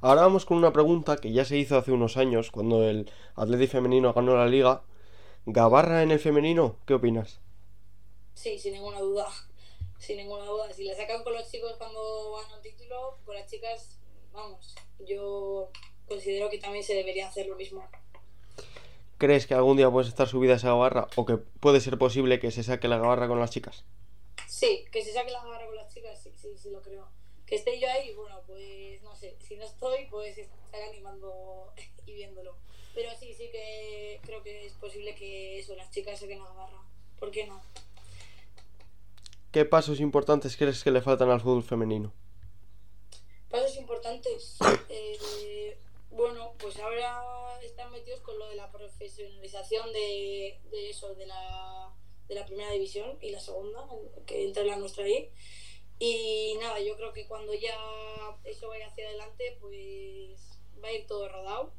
Ahora 0.00 0.22
vamos 0.22 0.44
con 0.44 0.58
una 0.58 0.72
pregunta 0.72 1.16
que 1.16 1.32
ya 1.32 1.44
se 1.44 1.56
hizo 1.56 1.76
hace 1.76 1.92
unos 1.92 2.16
años, 2.16 2.50
cuando 2.50 2.88
el 2.88 3.10
Atleti 3.34 3.66
femenino 3.66 4.12
ganó 4.12 4.36
la 4.36 4.46
liga. 4.46 4.82
¿Gabarra 5.46 6.02
en 6.02 6.10
el 6.10 6.18
femenino? 6.18 6.76
¿Qué 6.86 6.94
opinas? 6.94 7.40
Sí, 8.34 8.58
sin 8.58 8.74
ninguna 8.74 9.00
duda. 9.00 9.26
Sin 9.98 10.18
ninguna 10.18 10.44
duda. 10.44 10.72
Si 10.72 10.84
la 10.84 10.94
sacan 10.94 11.22
con 11.24 11.32
los 11.32 11.50
chicos 11.50 11.74
cuando 11.78 12.32
van 12.32 12.50
a 12.50 12.56
un 12.56 12.62
título, 12.62 13.18
con 13.24 13.34
las 13.34 13.50
chicas, 13.50 13.98
vamos, 14.32 14.74
yo 15.00 15.70
considero 16.08 16.48
que 16.50 16.58
también 16.58 16.84
se 16.84 16.94
debería 16.94 17.28
hacer 17.28 17.46
lo 17.46 17.56
mismo. 17.56 17.88
¿Crees 19.18 19.46
que 19.46 19.54
algún 19.54 19.78
día 19.78 19.90
puedes 19.90 20.08
estar 20.08 20.28
subida 20.28 20.54
esa 20.54 20.68
gabarra? 20.68 21.08
¿O 21.16 21.24
que 21.24 21.38
puede 21.38 21.80
ser 21.80 21.96
posible 21.96 22.38
que 22.38 22.50
se 22.50 22.62
saque 22.62 22.86
la 22.86 22.98
gabarra 22.98 23.28
con 23.28 23.40
las 23.40 23.50
chicas? 23.50 23.84
Sí, 24.46 24.84
que 24.92 25.02
se 25.02 25.12
saque 25.12 25.30
la 25.30 25.42
garra 25.42 25.66
con 25.66 25.76
las 25.76 25.92
chicas, 25.92 26.22
sí, 26.22 26.30
sí, 26.36 26.48
sí 26.56 26.70
lo 26.70 26.82
creo. 26.82 27.08
Que 27.46 27.56
esté 27.56 27.80
yo 27.80 27.88
ahí, 27.90 28.12
bueno, 28.14 28.42
pues 28.46 29.02
no 29.02 29.16
sé, 29.16 29.36
si 29.40 29.56
no 29.56 29.64
estoy, 29.64 30.06
pues 30.10 30.36
estaré 30.36 30.84
animando 30.90 31.72
y 32.06 32.12
viéndolo. 32.12 32.56
Pero 32.94 33.10
sí, 33.18 33.32
sí 33.32 33.48
que 33.50 34.20
creo 34.22 34.42
que 34.42 34.66
es 34.66 34.72
posible 34.74 35.14
que 35.14 35.58
eso, 35.58 35.74
las 35.76 35.90
chicas 35.90 36.20
saquen 36.20 36.42
la 36.42 36.52
garra. 36.52 36.82
¿Por 37.18 37.30
qué 37.30 37.46
no? 37.46 37.62
¿Qué 39.56 39.64
pasos 39.64 40.00
importantes 40.00 40.54
crees 40.54 40.84
que 40.84 40.90
le 40.90 41.00
faltan 41.00 41.30
al 41.30 41.40
fútbol 41.40 41.62
femenino? 41.62 42.12
Pasos 43.48 43.74
importantes. 43.78 44.58
Eh, 44.90 45.78
bueno, 46.10 46.52
pues 46.58 46.78
ahora 46.78 47.22
están 47.62 47.90
metidos 47.90 48.20
con 48.20 48.38
lo 48.38 48.48
de 48.48 48.56
la 48.56 48.70
profesionalización 48.70 49.94
de, 49.94 50.60
eso, 50.90 51.14
de 51.14 51.24
la, 51.24 51.90
de 52.28 52.34
la 52.34 52.44
primera 52.44 52.70
división 52.70 53.16
y 53.22 53.30
la 53.30 53.40
segunda, 53.40 53.82
que 54.26 54.44
entra 54.44 54.62
la 54.62 54.76
nuestra 54.76 55.04
ahí. 55.04 55.30
Y 55.98 56.58
nada, 56.60 56.78
yo 56.80 56.94
creo 56.96 57.14
que 57.14 57.26
cuando 57.26 57.54
ya 57.54 57.78
eso 58.44 58.68
vaya 58.68 58.88
hacia 58.88 59.08
adelante, 59.08 59.56
pues 59.58 60.60
va 60.84 60.88
a 60.88 60.92
ir 60.92 61.06
todo 61.06 61.30
rodado. 61.30 61.72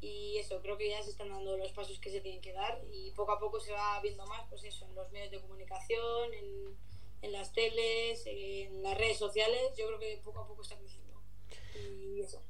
Y 0.00 0.38
eso, 0.38 0.62
creo 0.62 0.78
que 0.78 0.88
ya 0.88 1.02
se 1.02 1.10
están 1.10 1.28
dando 1.28 1.58
los 1.58 1.72
pasos 1.72 1.98
que 1.98 2.10
se 2.10 2.22
tienen 2.22 2.40
que 2.40 2.54
dar 2.54 2.82
y 2.90 3.10
poco 3.10 3.32
a 3.32 3.38
poco 3.38 3.60
se 3.60 3.72
va 3.72 4.00
viendo 4.00 4.24
más, 4.24 4.48
pues 4.48 4.64
eso, 4.64 4.86
en 4.86 4.94
los 4.94 5.12
medios 5.12 5.32
de 5.32 5.40
comunicación, 5.42 6.32
en, 6.32 6.89
en 7.22 7.32
las 7.32 7.52
teles, 7.52 8.24
en 8.26 8.82
las 8.82 8.96
redes 8.96 9.18
sociales. 9.18 9.60
Yo 9.78 9.86
creo 9.86 9.98
que 9.98 10.20
poco 10.24 10.40
a 10.40 10.46
poco 10.46 10.62
está 10.62 10.76
creciendo. 10.76 11.20
Y 11.74 12.20
eso. 12.20 12.42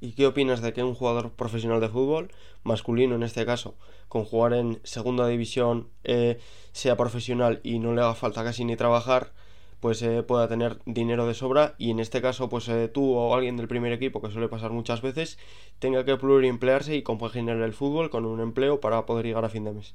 ¿Y 0.00 0.12
qué 0.12 0.26
opinas 0.26 0.60
de 0.60 0.72
que 0.72 0.82
un 0.82 0.94
jugador 0.94 1.32
profesional 1.32 1.80
de 1.80 1.88
fútbol, 1.88 2.30
masculino 2.62 3.14
en 3.14 3.22
este 3.22 3.46
caso, 3.46 3.74
con 4.08 4.24
jugar 4.24 4.52
en 4.52 4.80
segunda 4.84 5.26
división, 5.26 5.88
eh, 6.04 6.38
sea 6.72 6.96
profesional 6.96 7.60
y 7.62 7.78
no 7.78 7.94
le 7.94 8.02
haga 8.02 8.14
falta 8.14 8.44
casi 8.44 8.64
ni 8.64 8.76
trabajar, 8.76 9.32
pues 9.80 10.02
eh, 10.02 10.22
pueda 10.22 10.48
tener 10.48 10.78
dinero 10.86 11.26
de 11.26 11.34
sobra 11.34 11.74
y 11.78 11.90
en 11.90 12.00
este 12.00 12.22
caso 12.22 12.48
pues 12.48 12.68
eh, 12.68 12.88
tú 12.88 13.14
o 13.14 13.34
alguien 13.34 13.56
del 13.56 13.68
primer 13.68 13.92
equipo 13.92 14.22
que 14.22 14.30
suele 14.30 14.48
pasar 14.48 14.70
muchas 14.70 15.02
veces 15.02 15.38
tenga 15.78 16.04
que 16.06 16.16
pluriemplearse 16.16 16.96
y 16.96 17.02
compaginar 17.02 17.58
el 17.58 17.74
fútbol 17.74 18.08
con 18.08 18.24
un 18.24 18.40
empleo 18.40 18.80
para 18.80 19.04
poder 19.04 19.26
llegar 19.26 19.44
a 19.44 19.50
fin 19.50 19.64
de 19.64 19.72
mes. 19.72 19.94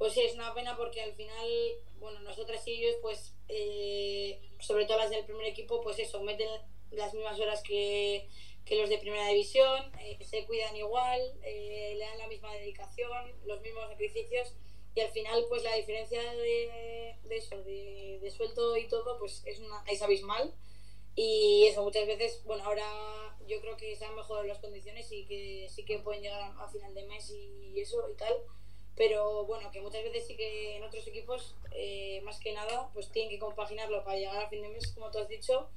Pues 0.00 0.14
sí, 0.14 0.22
es 0.22 0.32
una 0.32 0.54
pena 0.54 0.78
porque 0.78 1.02
al 1.02 1.12
final, 1.12 1.46
bueno, 1.98 2.20
nosotras 2.20 2.66
y 2.66 2.72
ellos 2.72 2.96
pues 3.02 3.34
eh, 3.48 4.40
sobre 4.58 4.86
todo 4.86 4.96
las 4.96 5.10
del 5.10 5.26
primer 5.26 5.44
equipo 5.44 5.82
pues 5.82 5.98
eso, 5.98 6.22
meten 6.22 6.48
las 6.90 7.12
mismas 7.12 7.38
horas 7.38 7.62
que, 7.62 8.26
que 8.64 8.76
los 8.76 8.88
de 8.88 8.96
primera 8.96 9.28
división, 9.28 9.92
se 10.22 10.46
cuidan 10.46 10.74
igual, 10.74 11.20
le 11.42 11.98
dan 11.98 12.16
la 12.16 12.28
misma 12.28 12.50
dedicación, 12.54 13.30
los 13.44 13.60
mismos 13.60 13.90
sacrificios 13.90 14.54
y 14.94 15.00
al 15.02 15.10
final 15.10 15.44
pues 15.50 15.64
la 15.64 15.74
diferencia 15.74 16.22
de, 16.32 17.18
de 17.22 17.36
eso, 17.36 17.62
de, 17.62 18.20
de, 18.22 18.30
sueldo 18.30 18.78
y 18.78 18.88
todo 18.88 19.18
pues 19.18 19.42
es, 19.44 19.58
una, 19.58 19.84
es 19.86 20.00
abismal. 20.00 20.54
Y 21.14 21.66
eso 21.66 21.82
muchas 21.82 22.06
veces, 22.06 22.42
bueno 22.44 22.64
ahora 22.64 23.36
yo 23.46 23.60
creo 23.60 23.76
que 23.76 23.94
se 23.96 24.06
han 24.06 24.16
mejorado 24.16 24.46
las 24.46 24.60
condiciones 24.60 25.12
y 25.12 25.26
que 25.26 25.68
sí 25.68 25.84
que 25.84 25.98
pueden 25.98 26.22
llegar 26.22 26.40
a, 26.56 26.68
final 26.70 26.94
de 26.94 27.04
mes 27.04 27.30
y 27.30 27.78
eso 27.78 28.08
y 28.10 28.16
tal, 28.16 28.34
pero 28.96 29.44
bueno 29.46 29.70
que 29.70 29.80
muchas 29.80 30.02
veces 30.04 30.26
sí 30.26 30.36
que 30.36 30.76
en 30.76 30.84
otros 30.84 31.06
equipos 31.06 31.54
eh, 31.72 32.20
más 32.22 32.38
que 32.40 32.52
nada 32.52 32.90
pues 32.92 33.10
tienen 33.10 33.30
que 33.30 33.38
compaginarlo 33.38 34.04
para 34.04 34.18
llegar 34.18 34.42
a 34.42 34.48
fin 34.48 34.62
de 34.62 34.68
mes 34.68 34.92
como 34.92 35.10
tú 35.10 35.18
has 35.18 35.28
dicho 35.28 35.70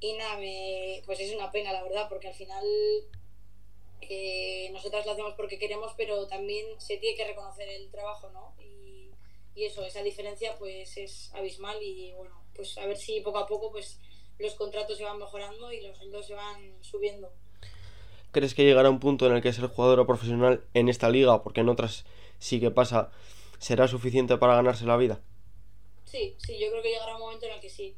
y 0.00 0.12
nada, 0.14 0.36
me, 0.36 1.02
pues 1.06 1.20
es 1.20 1.34
una 1.34 1.50
pena 1.50 1.72
la 1.72 1.82
verdad 1.82 2.06
porque 2.08 2.28
al 2.28 2.34
final 2.34 2.64
eh, 4.02 4.68
nosotras 4.72 5.06
lo 5.06 5.12
hacemos 5.12 5.34
porque 5.34 5.58
queremos, 5.58 5.94
pero 5.96 6.26
también 6.26 6.66
se 6.78 6.98
tiene 6.98 7.16
que 7.16 7.26
reconocer 7.26 7.68
el 7.68 7.90
trabajo, 7.90 8.30
¿no? 8.30 8.54
Y, 8.62 9.10
y, 9.54 9.64
eso, 9.64 9.82
esa 9.84 10.02
diferencia 10.02 10.56
pues 10.58 10.96
es 10.96 11.32
abismal 11.34 11.82
y 11.82 12.12
bueno, 12.12 12.38
pues 12.54 12.76
a 12.78 12.86
ver 12.86 12.98
si 12.98 13.20
poco 13.20 13.38
a 13.38 13.46
poco 13.46 13.72
pues 13.72 13.98
los 14.38 14.54
contratos 14.54 14.98
se 14.98 15.04
van 15.04 15.18
mejorando 15.18 15.72
y 15.72 15.80
los 15.80 15.96
sueldos 15.96 16.26
se 16.26 16.34
van 16.34 16.74
subiendo. 16.82 17.32
¿Crees 18.30 18.54
que 18.54 18.64
llegará 18.64 18.90
un 18.90 19.00
punto 19.00 19.26
en 19.26 19.36
el 19.36 19.42
que 19.42 19.52
ser 19.52 19.68
jugador 19.68 20.04
profesional 20.06 20.64
en 20.74 20.88
esta 20.88 21.08
liga, 21.08 21.42
porque 21.42 21.60
en 21.60 21.68
otras 21.68 22.04
sí 22.38 22.60
que 22.60 22.70
pasa, 22.70 23.10
será 23.58 23.88
suficiente 23.88 24.36
para 24.36 24.56
ganarse 24.56 24.86
la 24.86 24.96
vida? 24.96 25.20
Sí, 26.04 26.36
sí, 26.38 26.58
yo 26.60 26.70
creo 26.70 26.82
que 26.82 26.90
llegará 26.90 27.14
un 27.14 27.20
momento 27.20 27.46
en 27.46 27.52
el 27.52 27.60
que 27.60 27.70
sí. 27.70 27.96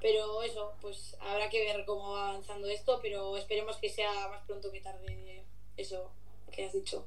Pero 0.00 0.42
eso, 0.42 0.74
pues 0.80 1.16
habrá 1.20 1.48
que 1.48 1.64
ver 1.64 1.84
cómo 1.86 2.12
va 2.12 2.30
avanzando 2.30 2.68
esto, 2.68 2.98
pero 3.02 3.36
esperemos 3.36 3.76
que 3.76 3.88
sea 3.88 4.28
más 4.28 4.42
pronto 4.46 4.70
que 4.70 4.80
tarde 4.80 5.42
eso 5.76 6.10
que 6.52 6.64
has 6.64 6.72
dicho. 6.72 7.06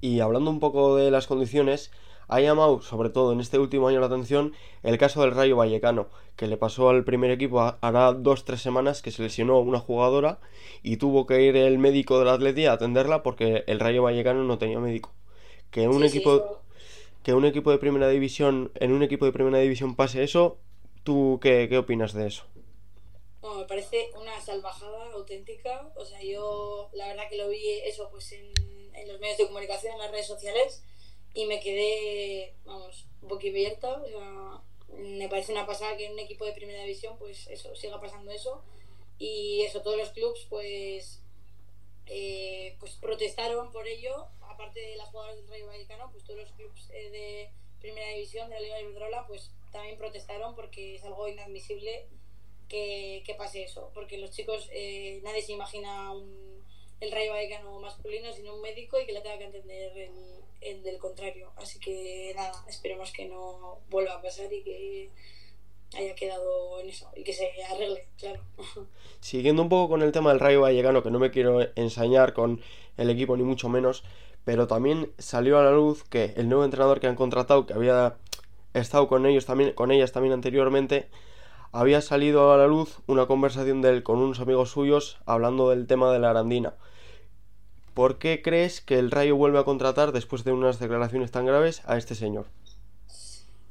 Y 0.00 0.20
hablando 0.20 0.50
un 0.50 0.60
poco 0.60 0.96
de 0.96 1.10
las 1.10 1.26
condiciones, 1.26 1.90
ha 2.28 2.40
llamado, 2.40 2.80
sobre 2.80 3.10
todo 3.10 3.32
en 3.32 3.40
este 3.40 3.58
último 3.58 3.88
año, 3.88 4.00
la 4.00 4.06
atención 4.06 4.52
el 4.82 4.98
caso 4.98 5.22
del 5.22 5.32
Rayo 5.32 5.56
Vallecano, 5.56 6.08
que 6.36 6.46
le 6.46 6.56
pasó 6.56 6.88
al 6.88 7.04
primer 7.04 7.30
equipo 7.30 7.60
hará 7.80 8.12
dos 8.12 8.44
tres 8.44 8.62
semanas 8.62 9.02
que 9.02 9.10
se 9.10 9.22
lesionó 9.22 9.60
una 9.60 9.78
jugadora 9.78 10.40
y 10.82 10.96
tuvo 10.96 11.26
que 11.26 11.42
ir 11.42 11.56
el 11.56 11.78
médico 11.78 12.18
del 12.18 12.28
Atleti 12.28 12.66
a 12.66 12.72
atenderla 12.72 13.22
porque 13.22 13.64
el 13.66 13.80
Rayo 13.80 14.02
Vallecano 14.02 14.44
no 14.44 14.58
tenía 14.58 14.80
médico. 14.80 15.12
Que 15.72 15.88
un 15.88 16.04
sí, 16.04 16.04
equipo 16.04 16.32
sí, 16.38 16.54
que 17.24 17.34
un 17.34 17.44
equipo 17.44 17.70
de 17.72 17.78
primera 17.78 18.08
división 18.08 18.72
en 18.76 18.92
un 18.92 19.02
equipo 19.02 19.24
de 19.26 19.32
primera 19.32 19.58
división 19.58 19.96
pase 19.96 20.22
eso 20.22 20.58
¿Tú 21.04 21.40
qué, 21.42 21.68
qué 21.68 21.78
opinas 21.78 22.12
de 22.12 22.26
eso? 22.28 22.44
Bueno, 23.40 23.58
me 23.58 23.64
parece 23.66 24.10
una 24.20 24.40
salvajada 24.40 25.12
auténtica. 25.12 25.92
O 25.96 26.04
sea, 26.04 26.22
yo 26.22 26.90
la 26.92 27.08
verdad 27.08 27.28
que 27.28 27.36
lo 27.36 27.48
vi 27.48 27.80
eso 27.84 28.08
pues 28.10 28.32
en, 28.32 28.52
en 28.94 29.08
los 29.08 29.20
medios 29.20 29.38
de 29.38 29.46
comunicación, 29.46 29.94
en 29.94 29.98
las 29.98 30.10
redes 30.10 30.26
sociales, 30.26 30.82
y 31.34 31.46
me 31.46 31.60
quedé, 31.60 32.54
vamos, 32.64 33.06
boquiabierta. 33.22 34.02
O 34.02 34.06
sea, 34.08 34.62
me 34.98 35.28
parece 35.28 35.52
una 35.52 35.66
pasada 35.66 35.96
que 35.96 36.06
en 36.06 36.12
un 36.12 36.20
equipo 36.20 36.44
de 36.44 36.52
primera 36.52 36.82
división, 36.82 37.16
pues 37.18 37.48
eso, 37.48 37.74
siga 37.74 38.00
pasando 38.00 38.30
eso. 38.30 38.62
Y 39.18 39.62
eso, 39.62 39.82
todos 39.82 39.98
los 39.98 40.10
clubes, 40.10 40.46
pues, 40.48 41.22
eh, 42.06 42.76
pues 42.80 42.92
protestaron 42.94 43.72
por 43.72 43.86
ello. 43.88 44.28
Aparte 44.62 44.80
de 44.80 44.96
las 44.96 45.08
jugadoras 45.08 45.36
del 45.36 45.48
Rayo 45.48 45.66
Vallecano, 45.66 46.08
pues 46.12 46.22
todos 46.22 46.38
los 46.38 46.52
clubes 46.52 46.88
eh, 46.94 47.10
de 47.10 47.50
primera 47.80 48.08
división 48.10 48.48
de 48.48 48.54
la 48.54 48.60
Liga 48.60 48.80
Iberdrola, 48.80 49.26
pues 49.26 49.50
también 49.72 49.98
protestaron 49.98 50.54
porque 50.54 50.94
es 50.94 51.04
algo 51.04 51.26
inadmisible 51.26 52.06
que, 52.68 53.24
que 53.26 53.34
pase 53.34 53.64
eso, 53.64 53.90
porque 53.92 54.18
los 54.18 54.30
chicos, 54.30 54.68
eh, 54.72 55.20
nadie 55.24 55.42
se 55.42 55.52
imagina 55.52 56.12
un, 56.12 56.62
el 57.00 57.10
Rayo 57.10 57.32
Vallecano 57.32 57.80
masculino 57.80 58.32
sino 58.32 58.54
un 58.54 58.62
médico 58.62 59.00
y 59.00 59.04
que 59.04 59.12
le 59.12 59.20
tenga 59.20 59.38
que 59.38 59.44
entender 59.46 59.98
el, 59.98 60.12
el, 60.60 60.82
del 60.84 60.98
contrario. 60.98 61.50
Así 61.56 61.80
que 61.80 62.32
nada, 62.36 62.64
esperemos 62.68 63.10
que 63.10 63.24
no 63.24 63.80
vuelva 63.90 64.14
a 64.14 64.22
pasar 64.22 64.52
y 64.52 64.62
que 64.62 65.10
haya 65.96 66.14
quedado 66.14 66.80
en 66.80 66.88
eso 66.88 67.10
y 67.16 67.24
que 67.24 67.32
se 67.32 67.50
arregle, 67.64 68.06
claro. 68.16 68.40
Siguiendo 69.20 69.60
un 69.62 69.68
poco 69.68 69.88
con 69.88 70.02
el 70.02 70.12
tema 70.12 70.30
del 70.30 70.38
Rayo 70.38 70.60
Vallecano, 70.60 71.02
que 71.02 71.10
no 71.10 71.18
me 71.18 71.32
quiero 71.32 71.60
ensañar 71.74 72.32
con 72.32 72.62
el 72.96 73.10
equipo 73.10 73.36
ni 73.36 73.42
mucho 73.42 73.68
menos, 73.68 74.04
pero 74.44 74.66
también 74.66 75.12
salió 75.18 75.58
a 75.58 75.62
la 75.62 75.72
luz 75.72 76.04
que 76.04 76.34
el 76.36 76.48
nuevo 76.48 76.64
entrenador 76.64 77.00
que 77.00 77.06
han 77.06 77.16
contratado, 77.16 77.66
que 77.66 77.74
había 77.74 78.16
estado 78.74 79.08
con 79.08 79.26
ellos 79.26 79.46
también, 79.46 79.72
con 79.72 79.90
ellas 79.90 80.12
también 80.12 80.32
anteriormente, 80.32 81.08
había 81.72 82.00
salido 82.00 82.52
a 82.52 82.56
la 82.56 82.66
luz 82.66 82.98
una 83.06 83.26
conversación 83.26 83.80
de 83.80 83.90
él 83.90 84.02
con 84.02 84.18
unos 84.18 84.40
amigos 84.40 84.70
suyos 84.70 85.18
hablando 85.26 85.70
del 85.70 85.86
tema 85.86 86.12
de 86.12 86.18
la 86.18 86.30
arandina. 86.30 86.74
¿Por 87.94 88.18
qué 88.18 88.42
crees 88.42 88.80
que 88.80 88.98
el 88.98 89.10
Rayo 89.10 89.36
vuelve 89.36 89.58
a 89.58 89.64
contratar 89.64 90.12
después 90.12 90.44
de 90.44 90.52
unas 90.52 90.78
declaraciones 90.78 91.30
tan 91.30 91.46
graves 91.46 91.82
a 91.86 91.96
este 91.96 92.14
señor? 92.14 92.46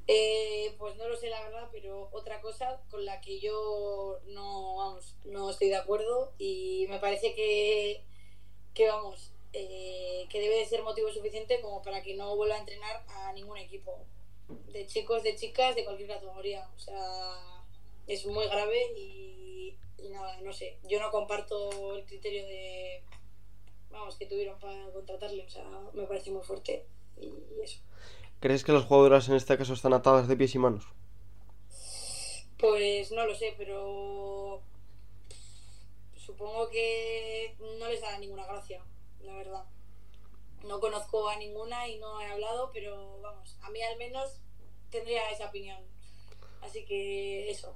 Eh, 0.07 0.75
pues 0.77 0.95
no 0.97 1.07
lo 1.07 1.15
sé 1.15 1.29
la 1.29 1.41
verdad, 1.43 1.69
pero 1.71 2.09
otra 2.11 2.41
cosa 2.41 2.81
con 2.89 3.05
la 3.05 3.21
que 3.21 3.39
yo 3.39 4.19
no, 4.27 4.75
vamos, 4.77 5.15
no 5.25 5.49
estoy 5.49 5.69
de 5.69 5.77
acuerdo 5.77 6.33
y 6.37 6.85
me 6.89 6.99
parece 6.99 7.33
que, 7.33 8.03
que 8.73 8.87
vamos, 8.89 9.30
eh, 9.53 10.27
que 10.29 10.39
debe 10.39 10.57
de 10.57 10.65
ser 10.65 10.83
motivo 10.83 11.11
suficiente 11.11 11.61
como 11.61 11.81
para 11.81 12.01
que 12.01 12.15
no 12.15 12.35
vuelva 12.35 12.55
a 12.55 12.59
entrenar 12.59 13.03
a 13.07 13.33
ningún 13.33 13.57
equipo 13.57 14.05
de 14.71 14.85
chicos, 14.87 15.23
de 15.23 15.35
chicas, 15.35 15.75
de 15.75 15.83
cualquier 15.85 16.09
categoría. 16.09 16.69
O 16.75 16.79
sea, 16.79 17.63
es 18.07 18.25
muy 18.25 18.45
grave 18.47 18.93
y, 18.97 19.75
y 19.97 20.09
nada, 20.09 20.39
no 20.41 20.53
sé. 20.53 20.77
Yo 20.83 20.99
no 20.99 21.11
comparto 21.11 21.95
el 21.95 22.05
criterio 22.05 22.45
de, 22.45 23.03
vamos, 23.89 24.15
que 24.15 24.25
tuvieron 24.25 24.59
para 24.59 24.91
contratarle. 24.91 25.45
O 25.45 25.49
sea, 25.49 25.65
me 25.93 26.03
parece 26.03 26.31
muy 26.31 26.43
fuerte 26.43 26.85
y, 27.19 27.25
y 27.25 27.61
eso. 27.63 27.79
¿Crees 28.39 28.63
que 28.63 28.71
las 28.71 28.85
jugadoras 28.85 29.29
en 29.29 29.35
este 29.35 29.57
caso 29.57 29.73
están 29.73 29.93
atadas 29.93 30.27
de 30.27 30.35
pies 30.35 30.55
y 30.55 30.59
manos? 30.59 30.85
Pues 32.57 33.11
no 33.11 33.25
lo 33.25 33.35
sé, 33.35 33.53
pero 33.57 34.61
supongo 36.15 36.69
que 36.69 37.55
no 37.79 37.87
les 37.89 38.01
dará 38.01 38.19
ninguna 38.19 38.45
gracia, 38.45 38.83
la 39.23 39.35
verdad. 39.35 39.63
No 40.67 40.79
conozco 40.79 41.27
a 41.29 41.37
ninguna 41.37 41.87
y 41.87 41.97
no 41.97 42.21
he 42.21 42.27
hablado, 42.27 42.69
pero 42.71 43.19
vamos, 43.21 43.57
a 43.61 43.69
mí 43.69 43.81
al 43.81 43.97
menos 43.97 44.39
tendría 44.89 45.29
esa 45.31 45.47
opinión. 45.47 45.79
Así 46.61 46.85
que 46.85 47.49
eso. 47.49 47.75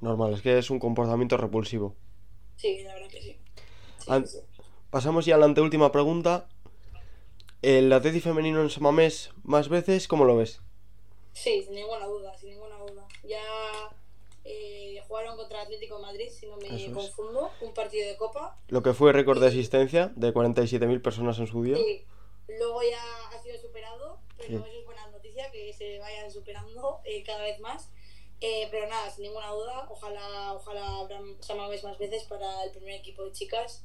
Normal, 0.00 0.34
es 0.34 0.42
que 0.42 0.58
es 0.58 0.70
un 0.70 0.78
comportamiento 0.78 1.36
repulsivo. 1.36 1.96
Sí, 2.56 2.82
la 2.82 2.94
verdad 2.94 3.08
que 3.08 3.22
sí. 3.22 3.38
sí, 3.98 4.10
An 4.10 4.26
sí. 4.26 4.38
Pasamos 4.90 5.26
ya 5.26 5.34
a 5.34 5.38
la 5.38 5.46
anteúltima 5.46 5.90
pregunta. 5.92 6.48
¿El 7.62 7.92
Atleti 7.92 8.20
femenino 8.20 8.62
en 8.62 8.70
Samamés 8.70 9.30
más 9.42 9.68
veces 9.68 10.06
cómo 10.06 10.24
lo 10.24 10.36
ves? 10.36 10.60
Sí, 11.32 11.62
sin 11.64 11.74
ninguna 11.74 12.06
duda, 12.06 12.36
sin 12.38 12.50
ninguna 12.50 12.78
duda. 12.78 13.06
Ya 13.24 13.42
eh, 14.46 15.02
jugaron 15.08 15.36
contra 15.36 15.62
Atlético 15.62 15.96
de 15.96 16.02
Madrid, 16.02 16.28
si 16.30 16.46
no 16.46 16.56
me 16.56 16.66
Eso 16.68 16.86
es. 16.86 16.92
confundo, 16.92 17.50
un 17.60 17.74
partido 17.74 18.08
de 18.08 18.16
Copa. 18.16 18.58
Lo 18.68 18.82
que 18.82 18.94
fue 18.94 19.12
récord 19.12 19.40
de 19.40 19.48
asistencia 19.48 20.12
de 20.16 20.32
47.000 20.32 21.02
personas 21.02 21.38
en 21.38 21.46
su 21.46 21.62
día. 21.62 21.76
Sí, 21.76 22.04
luego 22.48 22.82
ya 22.82 23.02
ha 23.32 23.42
sido 23.42 23.58
superado, 23.58 24.18
pero 24.36 24.48
Sí. 24.48 24.54
eso 24.54 24.66
es 24.80 24.84
buena 24.86 25.06
noticia, 25.08 25.50
que 25.50 25.72
se 25.72 25.98
vayan 25.98 26.30
superando 26.30 27.00
eh, 27.04 27.22
cada 27.24 27.42
vez 27.42 27.58
más. 27.60 27.90
Eh, 28.40 28.68
pero 28.70 28.86
nada, 28.86 29.10
sin 29.10 29.24
ninguna 29.24 29.50
duda, 29.50 29.86
ojalá, 29.88 30.52
ojalá 30.54 30.98
abran 30.98 31.42
Samamés 31.42 31.82
más 31.84 31.96
veces 31.98 32.24
para 32.24 32.64
el 32.64 32.70
primer 32.70 32.94
equipo 32.94 33.24
de 33.24 33.32
chicas. 33.32 33.82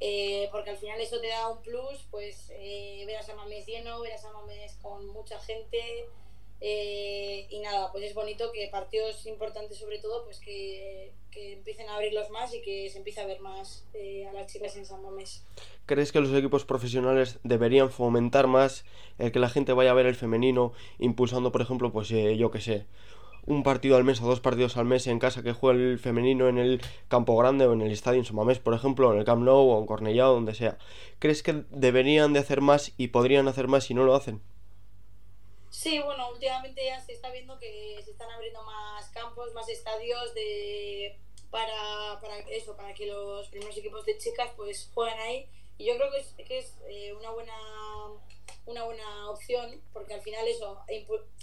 eh, 0.00 0.48
porque 0.52 0.70
al 0.70 0.76
final 0.78 1.00
eso 1.00 1.20
te 1.20 1.26
da 1.26 1.48
un 1.48 1.60
plus, 1.60 2.06
pues 2.12 2.50
eh, 2.54 3.02
ver 3.04 3.16
a 3.16 3.22
Samamés 3.24 3.66
lleno, 3.66 4.00
ver 4.00 4.12
a 4.12 4.18
Samamés 4.18 4.76
con 4.80 5.04
mucha 5.08 5.40
gente. 5.40 6.06
Eh, 6.60 7.46
y 7.50 7.60
nada, 7.60 7.92
pues 7.92 8.04
es 8.04 8.14
bonito 8.14 8.50
que 8.52 8.68
partidos 8.68 9.26
importantes 9.26 9.78
sobre 9.78 9.98
todo, 9.98 10.24
pues 10.24 10.40
que, 10.40 11.12
que 11.30 11.52
empiecen 11.52 11.88
a 11.88 11.94
abrirlos 11.94 12.30
más 12.30 12.52
y 12.54 12.60
que 12.60 12.90
se 12.90 12.98
empiece 12.98 13.20
a 13.20 13.26
ver 13.26 13.40
más 13.40 13.84
eh, 13.94 14.26
a 14.26 14.32
las 14.32 14.52
chicas 14.52 14.76
en 14.76 14.84
San 14.84 15.02
Mamés. 15.02 15.44
¿Crees 15.86 16.12
que 16.12 16.20
los 16.20 16.34
equipos 16.34 16.64
profesionales 16.64 17.38
deberían 17.44 17.90
fomentar 17.90 18.46
más 18.46 18.84
el 19.18 19.32
que 19.32 19.38
la 19.38 19.48
gente 19.48 19.72
vaya 19.72 19.92
a 19.92 19.94
ver 19.94 20.06
el 20.06 20.16
femenino, 20.16 20.72
impulsando, 20.98 21.52
por 21.52 21.62
ejemplo, 21.62 21.92
pues 21.92 22.10
eh, 22.10 22.36
yo 22.36 22.50
que 22.50 22.60
sé, 22.60 22.86
un 23.46 23.62
partido 23.62 23.96
al 23.96 24.04
mes 24.04 24.20
o 24.20 24.26
dos 24.26 24.40
partidos 24.40 24.76
al 24.76 24.84
mes 24.84 25.06
en 25.06 25.18
casa 25.18 25.42
que 25.42 25.52
juegue 25.52 25.92
el 25.92 25.98
femenino 25.98 26.48
en 26.48 26.58
el 26.58 26.82
Campo 27.08 27.36
Grande 27.36 27.66
o 27.66 27.72
en 27.72 27.80
el 27.80 27.92
Estadio 27.92 28.18
en 28.18 28.26
Somamés, 28.26 28.58
por 28.58 28.74
ejemplo, 28.74 29.12
en 29.12 29.18
el 29.18 29.24
Camp 29.24 29.42
Nou 29.42 29.70
o 29.70 29.80
en 29.80 29.86
Cornellá 29.86 30.28
o 30.28 30.34
donde 30.34 30.54
sea? 30.54 30.76
¿Crees 31.18 31.42
que 31.42 31.64
deberían 31.70 32.32
de 32.32 32.40
hacer 32.40 32.60
más 32.60 32.92
y 32.98 33.08
podrían 33.08 33.48
hacer 33.48 33.68
más 33.68 33.84
si 33.84 33.94
no 33.94 34.04
lo 34.04 34.14
hacen? 34.14 34.42
Sí, 35.70 36.00
bueno, 36.00 36.30
últimamente 36.30 36.84
ya 36.84 37.00
se 37.00 37.12
está 37.12 37.30
viendo 37.30 37.58
que 37.58 38.00
se 38.04 38.10
están 38.10 38.30
abriendo 38.30 38.62
más 38.62 39.08
campos, 39.10 39.52
más 39.52 39.68
estadios 39.68 40.34
de 40.34 41.18
para, 41.50 42.18
para 42.20 42.38
eso, 42.50 42.76
para 42.76 42.94
que 42.94 43.06
los 43.06 43.48
primeros 43.48 43.76
equipos 43.76 44.04
de 44.04 44.18
chicas 44.18 44.50
pues 44.56 44.90
jueguen 44.94 45.18
ahí. 45.20 45.48
Y 45.76 45.86
yo 45.86 45.96
creo 45.96 46.10
que 46.10 46.18
es, 46.18 46.34
que 46.46 46.58
es 46.58 46.74
eh, 46.88 47.12
una 47.14 47.30
buena 47.30 47.54
una 48.66 48.84
buena 48.84 49.30
opción, 49.30 49.82
porque 49.92 50.14
al 50.14 50.20
final 50.20 50.46
eso 50.46 50.78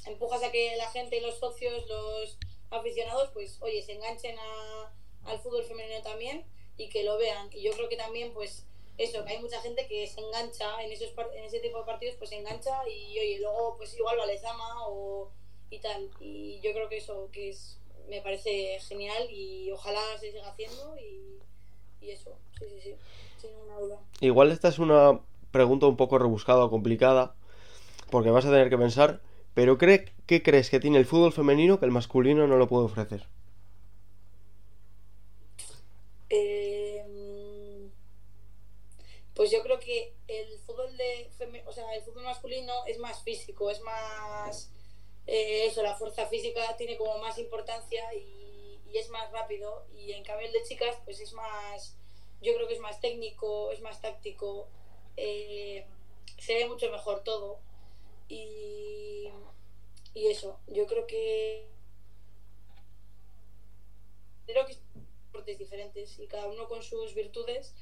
empujas 0.06 0.44
a 0.44 0.52
que 0.52 0.76
la 0.76 0.90
gente, 0.92 1.22
los 1.22 1.40
socios, 1.40 1.88
los 1.88 2.38
aficionados, 2.70 3.32
pues 3.34 3.58
oye, 3.62 3.82
se 3.82 3.94
enganchen 3.94 4.38
a, 4.38 4.94
al 5.26 5.40
fútbol 5.40 5.64
femenino 5.64 6.02
también 6.04 6.46
y 6.78 6.90
que 6.90 7.04
lo 7.04 7.18
vean. 7.18 7.50
Y 7.52 7.64
yo 7.64 7.72
creo 7.74 7.90
que 7.90 7.98
también, 7.98 8.34
pues 8.34 8.66
eso, 8.98 9.26
que 9.26 9.34
hay 9.34 9.42
mucha 9.42 9.62
gente 9.62 9.88
que 9.88 10.08
se 10.08 10.22
engancha 10.22 10.82
en, 10.84 10.92
esos, 10.92 11.14
en 11.36 11.44
ese 11.44 11.60
tipo 11.60 11.80
de 11.80 11.86
partidos, 11.86 12.16
pues 12.18 12.30
se 12.30 12.38
engancha 12.38 12.88
y 12.88 13.18
oye, 13.20 13.40
luego 13.40 13.76
pues 13.78 13.96
igual 13.98 14.18
va 14.20 14.26
Lezama 14.26 14.88
o 14.88 15.32
y 15.70 15.80
tal. 15.80 16.10
Y 16.20 16.60
yo 16.62 16.72
creo 16.74 16.88
que 16.90 16.98
eso, 16.98 17.30
que 17.32 17.50
es 17.50 17.80
me 18.10 18.22
parece 18.22 18.80
genial 18.82 19.30
y 19.32 19.72
ojalá 19.72 20.02
se 20.20 20.32
siga 20.32 20.48
haciendo 20.50 20.96
y, 20.98 21.40
y 22.02 22.12
eso, 22.12 22.38
sí, 22.60 22.66
sí, 22.70 22.82
sí, 22.82 22.96
sin 23.42 23.52
ninguna 23.52 23.80
duda. 23.80 24.00
Igual 24.22 24.52
esta 24.52 24.68
es 24.68 24.80
una 24.80 25.20
pregunta 25.52 25.88
un 25.88 25.98
poco 25.98 26.20
rebuscada 26.20 26.64
o 26.66 26.70
complicada, 26.70 27.36
porque 28.12 28.30
vas 28.30 28.46
a 28.46 28.52
tener 28.52 28.70
que 28.70 28.78
pensar, 28.78 29.22
pero 29.54 29.78
¿qué 29.78 30.44
crees 30.44 30.70
que 30.70 30.80
tiene 30.80 30.98
el 30.98 31.06
fútbol 31.06 31.34
femenino 31.34 31.80
que 31.80 31.86
el 31.86 31.92
masculino 31.92 32.48
no 32.48 32.58
lo 32.58 32.68
puede 32.68 32.86
ofrecer? 32.86 33.28
Em, 36.30 37.15
pues 39.36 39.52
yo 39.52 39.62
creo 39.62 39.80
que 39.80 40.16
el 40.28 40.58
fútbol 40.60 40.96
de 40.98 41.30
o 41.66 41.72
sea, 41.72 41.94
el 41.94 42.04
fútbol 42.04 42.24
masculino 42.24 42.86
es 42.88 42.98
más 43.00 43.22
físico, 43.24 43.70
es 43.70 43.82
más 43.82 44.72
eh, 45.28 45.66
eso, 45.66 45.84
la 45.84 45.96
fuerza 45.96 46.26
física 46.28 46.76
tiene 46.78 46.98
como 46.98 47.18
más 47.20 47.38
importancia 47.38 48.14
y, 48.14 48.54
es 48.94 49.10
más 49.10 49.30
rápido 49.34 49.86
y 49.94 50.14
en 50.14 50.24
cambio 50.24 50.48
el 50.48 50.54
de 50.54 50.64
chicas 50.64 50.96
pues 51.04 51.20
es 51.20 51.34
más, 51.34 51.98
yo 52.42 52.56
creo 52.56 52.66
que 52.66 52.76
es 52.76 52.80
más 52.80 53.02
técnico, 53.02 53.70
es 53.74 53.82
más 53.82 54.00
táctico 54.00 54.70
eh, 55.18 55.86
se 56.38 56.56
ve 56.56 56.68
mucho 56.68 56.92
mejor 56.92 57.24
todo. 57.24 57.60
Y, 58.28 59.30
y 60.14 60.28
eso, 60.28 60.60
yo 60.68 60.88
creo 60.88 61.06
que 61.06 61.70
creo 64.46 64.66
que 64.66 64.78
deportes 65.26 65.58
diferentes 65.58 66.20
y 66.20 66.28
cada 66.28 66.48
uno 66.48 66.68
con 66.68 66.84
sus 66.84 67.14
virtudes 67.14 67.74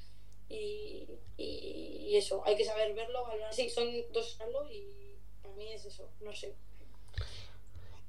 y, 0.48 1.08
y, 1.36 2.16
eso, 2.16 2.42
hay 2.46 2.56
que 2.56 2.64
saber 2.64 2.94
verlo, 2.94 3.26
Sí, 3.50 3.68
son 3.68 3.88
dos 4.12 4.38
y 4.70 5.16
para 5.42 5.54
mí 5.56 5.72
es 5.72 5.84
eso, 5.84 6.08
no 6.20 6.32
sé. 6.32 6.54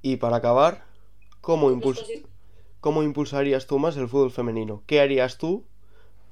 Y 0.01 0.17
para 0.17 0.37
acabar, 0.37 0.85
¿cómo, 1.41 1.71
impuls 1.71 2.05
¿cómo 2.79 3.01
impulsarías 3.01 3.65
tú 3.65 3.79
más 3.79 3.97
el 3.97 4.07
fútbol 4.07 4.31
femenino? 4.31 4.83
¿Qué 4.85 4.99
harías 4.99 5.39
tú 5.39 5.65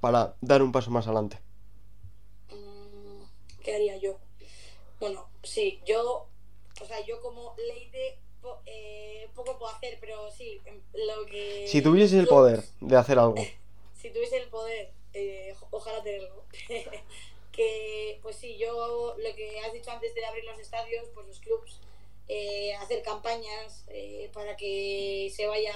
para 0.01 0.35
dar 0.41 0.61
un 0.61 0.71
paso 0.71 0.91
más 0.91 1.07
adelante? 1.07 1.39
¿qué 3.63 3.75
haría 3.75 3.97
yo? 3.97 4.19
Bueno, 4.99 5.27
sí, 5.41 5.81
yo, 5.85 6.27
o 6.81 6.85
sea, 6.85 7.03
yo 7.05 7.21
como 7.21 7.55
Leide 7.57 8.19
eh, 8.65 9.29
poco 9.33 9.57
puedo 9.57 9.73
hacer, 9.73 9.97
pero 9.99 10.29
sí, 10.31 10.61
em, 10.65 10.81
lo 10.93 11.25
que... 11.25 11.65
Si 11.67 11.81
tuviese 11.81 12.19
el 12.19 12.27
poder 12.27 12.63
de 12.81 12.95
hacer 12.95 13.17
algo. 13.17 13.35
si 13.95 14.09
tuviese 14.11 14.37
el 14.37 14.49
poder, 14.49 14.91
eh, 15.13 15.55
ojalá 15.71 16.03
tenerlo. 16.03 16.43
que, 17.51 18.19
pues 18.21 18.35
sí, 18.35 18.57
yo 18.57 19.15
lo 19.17 19.35
que 19.35 19.59
has 19.59 19.73
dicho 19.73 19.91
antes 19.91 20.15
de 20.15 20.25
abrir 20.25 20.43
los 20.43 20.59
estadios, 20.59 21.07
pues 21.13 21.27
los 21.27 21.39
clubs, 21.39 21.79
eh, 22.27 22.73
hacer 22.75 23.03
campañas 23.03 23.85
para 24.33 24.55
que 24.55 25.31
se 25.35 25.45
vaya 25.45 25.75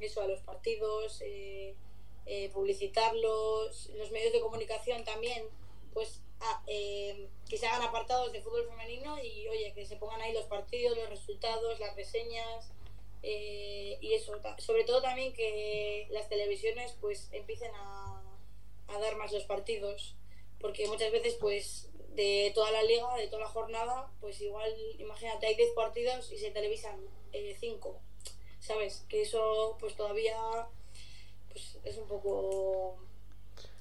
eso 0.00 0.20
a 0.20 0.26
los 0.26 0.40
partidos, 0.40 1.22
publicitarlos, 2.52 3.90
los 3.94 4.10
medios 4.10 4.32
de 4.32 4.40
comunicación 4.40 5.04
también, 5.04 5.44
pues 5.94 6.20
eh, 6.66 7.28
que 7.48 7.56
se 7.56 7.66
hagan 7.66 7.82
apartados 7.82 8.32
de 8.32 8.42
fútbol 8.42 8.68
femenino 8.68 9.22
y 9.22 9.46
oye, 9.48 9.72
que 9.72 9.86
se 9.86 9.96
pongan 9.96 10.20
ahí 10.20 10.32
los 10.32 10.44
partidos, 10.46 10.96
los 10.96 11.08
resultados, 11.08 11.78
las 11.80 11.94
reseñas 11.96 12.70
eh, 13.22 13.96
y 14.00 14.14
eso, 14.14 14.38
sobre 14.58 14.84
todo 14.84 15.00
también 15.00 15.32
que 15.32 16.06
las 16.10 16.28
televisiones 16.28 16.96
pues 17.00 17.28
empiecen 17.32 17.70
a, 17.74 18.05
a, 18.88 18.98
dar 18.98 19.16
más 19.16 19.32
los 19.32 19.44
partidos, 19.44 20.16
porque 20.60 20.86
muchas 20.88 21.12
veces 21.12 21.34
pues 21.40 21.90
de 22.14 22.52
toda 22.54 22.70
la 22.70 22.82
liga, 22.82 23.14
de 23.16 23.28
toda 23.28 23.42
la 23.42 23.48
jornada, 23.48 24.10
pues 24.20 24.40
igual, 24.40 24.74
imagínate, 24.98 25.46
hay 25.46 25.54
10 25.54 25.70
partidos 25.74 26.32
y 26.32 26.38
se 26.38 26.50
televisan 26.50 26.98
5, 27.60 27.88
eh, 27.90 28.32
¿sabes? 28.60 29.04
Que 29.08 29.22
eso 29.22 29.76
pues 29.78 29.94
todavía 29.94 30.36
pues 31.50 31.78
es 31.84 31.98
un 31.98 32.06
poco 32.06 32.98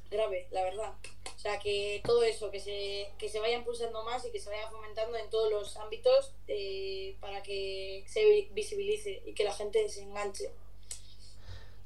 grave, 0.10 0.48
la 0.52 0.63
verdad. 0.63 0.94
O 1.36 1.39
sea, 1.39 1.60
que 1.60 2.02
todo 2.04 2.24
eso, 2.24 2.50
que 2.50 2.60
se, 2.60 3.12
que 3.18 3.30
se 3.30 3.39
vaya 3.39 3.58
impulsando 3.58 4.04
más 4.04 4.26
y 4.26 4.32
que 4.32 4.39
se 4.39 4.50
vaya 4.50 4.70
fomentando 4.70 5.18
en 5.18 5.30
todos 5.30 5.52
los 5.52 5.78
ámbitos 5.78 6.34
eh, 6.48 7.18
para 7.20 7.44
que 7.44 8.04
se 8.08 8.50
visibilice 8.52 9.22
y 9.26 9.34
que 9.34 9.44
la 9.44 9.54
gente 9.54 9.88
se 9.89 10.02
enganche. 10.02 10.52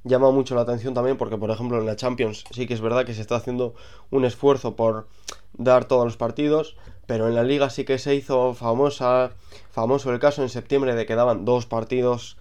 Llama 0.03 0.31
mucho 0.31 0.55
la 0.55 0.61
atención 0.61 0.93
también 0.93 1.17
porque, 1.17 1.37
por 1.37 1.51
ejemplo, 1.51 1.77
en 1.77 1.85
la 1.85 1.95
Champions 1.95 2.45
sí 2.51 2.67
que 2.67 2.73
es 2.73 2.81
verdad 2.81 3.05
que 3.05 3.13
se 3.13 3.21
está 3.21 3.35
haciendo 3.35 3.75
un 4.11 4.23
esfuerzo 4.23 4.75
por 4.75 5.07
dar 5.53 5.85
todos 5.85 6.05
los 6.05 6.15
partidos, 6.15 6.77
pero 7.05 7.27
en 7.27 7.35
la 7.35 7.43
liga 7.43 7.69
sí 7.69 7.83
que 7.83 7.97
se 7.97 8.15
hizo 8.15 8.53
famosa, 8.53 9.31
famoso 9.71 10.13
el 10.13 10.19
caso 10.19 10.41
en 10.41 10.49
septiembre 10.49 10.95
de 10.95 11.05
que 11.05 11.15
daban 11.15 11.43
dos 11.43 11.65
partidos 11.65 12.37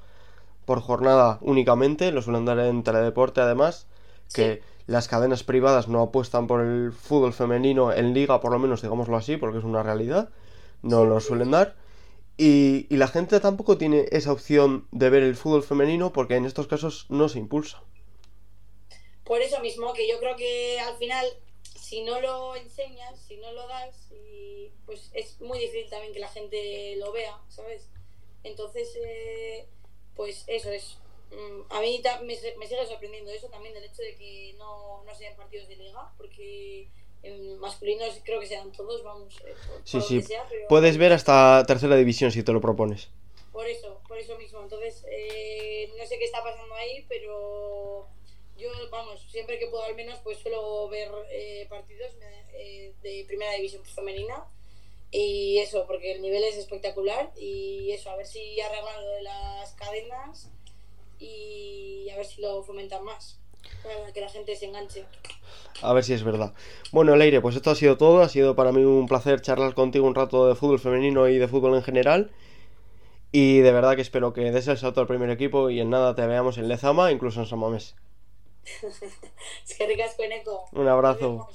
por 0.66 0.80
jornada 0.80 1.38
únicamente, 1.40 2.12
lo 2.12 2.22
suelen 2.22 2.44
dar 2.44 2.60
en 2.60 2.84
teledeporte 2.84 3.40
además, 3.40 3.86
que 4.32 4.62
las 4.86 5.08
cadenas 5.08 5.42
privadas 5.42 5.88
no 5.88 6.00
apuestan 6.00 6.46
por 6.46 6.60
el 6.60 6.92
fútbol 6.92 7.32
femenino 7.32 7.92
en 7.92 8.14
liga, 8.14 8.40
por 8.40 8.52
lo 8.52 8.58
menos 8.58 8.82
digámoslo 8.82 9.16
así, 9.16 9.36
porque 9.36 9.58
es 9.58 9.64
una 9.64 9.82
realidad, 9.82 10.28
no 10.82 11.04
lo 11.04 11.20
suelen 11.20 11.50
dar. 11.50 11.74
Y, 12.38 12.86
la 12.96 13.08
gente 13.08 13.40
tampoco 13.40 13.76
tiene 13.76 14.06
esa 14.12 14.32
opción 14.32 14.86
de 14.92 15.10
ver 15.10 15.22
el 15.22 15.36
fútbol 15.36 15.62
femenino 15.62 16.12
porque 16.12 16.36
en 16.36 16.46
estos 16.46 16.68
casos 16.68 17.06
no 17.08 17.28
se 17.28 17.38
impulsa. 17.38 17.82
Por 19.24 19.42
eso 19.42 19.60
mismo, 19.60 19.92
que 19.92 20.08
yo 20.08 20.18
creo 20.20 20.36
que 20.36 20.80
al 20.80 20.96
final, 20.96 21.26
si 21.62 22.02
no 22.02 22.20
lo 22.20 22.56
enseñas, 22.56 23.20
si 23.26 23.36
no 23.36 23.52
lo 23.52 23.66
das, 23.66 24.08
pues 24.86 25.10
es 25.12 25.40
muy 25.40 25.58
difícil 25.58 25.90
también 25.90 26.14
que 26.14 26.20
la 26.20 26.28
gente 26.28 26.96
lo 26.96 27.12
vea, 27.12 27.36
¿sabes? 27.48 27.90
Entonces, 28.42 28.88
eh, 29.04 29.66
pues 30.14 30.44
eso 30.46 30.70
es 30.70 30.96
Mm, 31.30 31.60
a 31.70 31.80
mí 31.80 32.02
me, 32.24 32.36
sigue 32.36 32.86
sorprendiendo 32.86 33.30
eso 33.30 33.48
también, 33.48 33.76
el 33.76 33.84
hecho 33.84 34.02
de 34.02 34.16
que 34.16 34.54
no, 34.58 35.04
no 35.04 35.14
sean 35.14 35.36
partidos 35.36 35.68
de 35.68 35.76
liga, 35.76 36.12
porque 36.16 36.90
en 37.22 37.58
masculinos 37.58 38.20
creo 38.24 38.40
que 38.40 38.46
sean 38.46 38.72
todos, 38.72 39.02
vamos. 39.02 39.34
Eh, 39.44 39.54
sí, 39.84 40.00
sí. 40.00 40.24
Puedes 40.68 40.98
ver 40.98 41.12
hasta 41.12 41.64
tercera 41.66 41.96
división 41.96 42.30
si 42.30 42.42
te 42.42 42.52
lo 42.52 42.60
propones. 42.60 43.08
Por 43.52 43.66
eso, 43.66 44.00
por 44.06 44.18
eso 44.18 44.36
mismo. 44.38 44.62
Entonces, 44.62 45.04
eh, 45.10 45.92
no 45.98 46.06
sé 46.06 46.18
qué 46.18 46.24
está 46.24 46.42
pasando 46.42 46.74
ahí, 46.74 47.04
pero 47.08 48.06
yo, 48.56 48.68
vamos, 48.90 49.26
siempre 49.30 49.58
que 49.58 49.66
puedo 49.66 49.82
al 49.82 49.94
menos, 49.94 50.18
pues 50.22 50.38
suelo 50.38 50.88
ver 50.88 51.10
eh, 51.30 51.66
partidos 51.68 52.12
de 53.02 53.24
primera 53.26 53.52
división 53.52 53.84
femenina. 53.84 54.44
Y 55.10 55.58
eso, 55.58 55.86
porque 55.86 56.12
el 56.12 56.22
nivel 56.22 56.44
es 56.44 56.56
espectacular. 56.56 57.32
Y 57.36 57.90
eso, 57.92 58.10
a 58.10 58.16
ver 58.16 58.26
si 58.26 58.60
arreglan 58.60 59.02
lo 59.02 59.10
de 59.10 59.22
las 59.22 59.72
cadenas 59.72 60.50
y 61.18 62.08
a 62.10 62.16
ver 62.16 62.26
si 62.26 62.40
lo 62.40 62.62
fomentan 62.62 63.04
más 63.04 63.40
para 63.82 64.12
que 64.12 64.20
la 64.20 64.28
gente 64.28 64.56
se 64.56 64.66
enganche. 64.66 65.04
A 65.82 65.92
ver 65.92 66.04
si 66.04 66.12
es 66.12 66.24
verdad. 66.24 66.52
Bueno, 66.92 67.14
Leire, 67.16 67.40
pues 67.40 67.54
esto 67.56 67.70
ha 67.70 67.74
sido 67.74 67.96
todo. 67.96 68.22
Ha 68.22 68.28
sido 68.28 68.56
para 68.56 68.72
mí 68.72 68.84
un 68.84 69.06
placer 69.06 69.40
charlar 69.40 69.74
contigo 69.74 70.06
un 70.06 70.14
rato 70.14 70.48
de 70.48 70.54
fútbol 70.54 70.80
femenino 70.80 71.28
y 71.28 71.38
de 71.38 71.48
fútbol 71.48 71.74
en 71.74 71.82
general. 71.82 72.30
Y 73.30 73.58
de 73.58 73.72
verdad 73.72 73.94
que 73.94 74.02
espero 74.02 74.32
que 74.32 74.50
des 74.50 74.68
el 74.68 74.78
salto 74.78 75.00
al 75.00 75.06
primer 75.06 75.30
equipo 75.30 75.70
y 75.70 75.80
en 75.80 75.90
nada 75.90 76.14
te 76.14 76.26
veamos 76.26 76.58
en 76.58 76.68
Lezama, 76.68 77.12
incluso 77.12 77.40
en 77.40 77.46
San 77.46 77.58
Mamés. 77.58 77.94
es 79.64 79.74
que 79.76 79.84
eco. 79.84 80.64
Un 80.72 80.88
abrazo. 80.88 81.48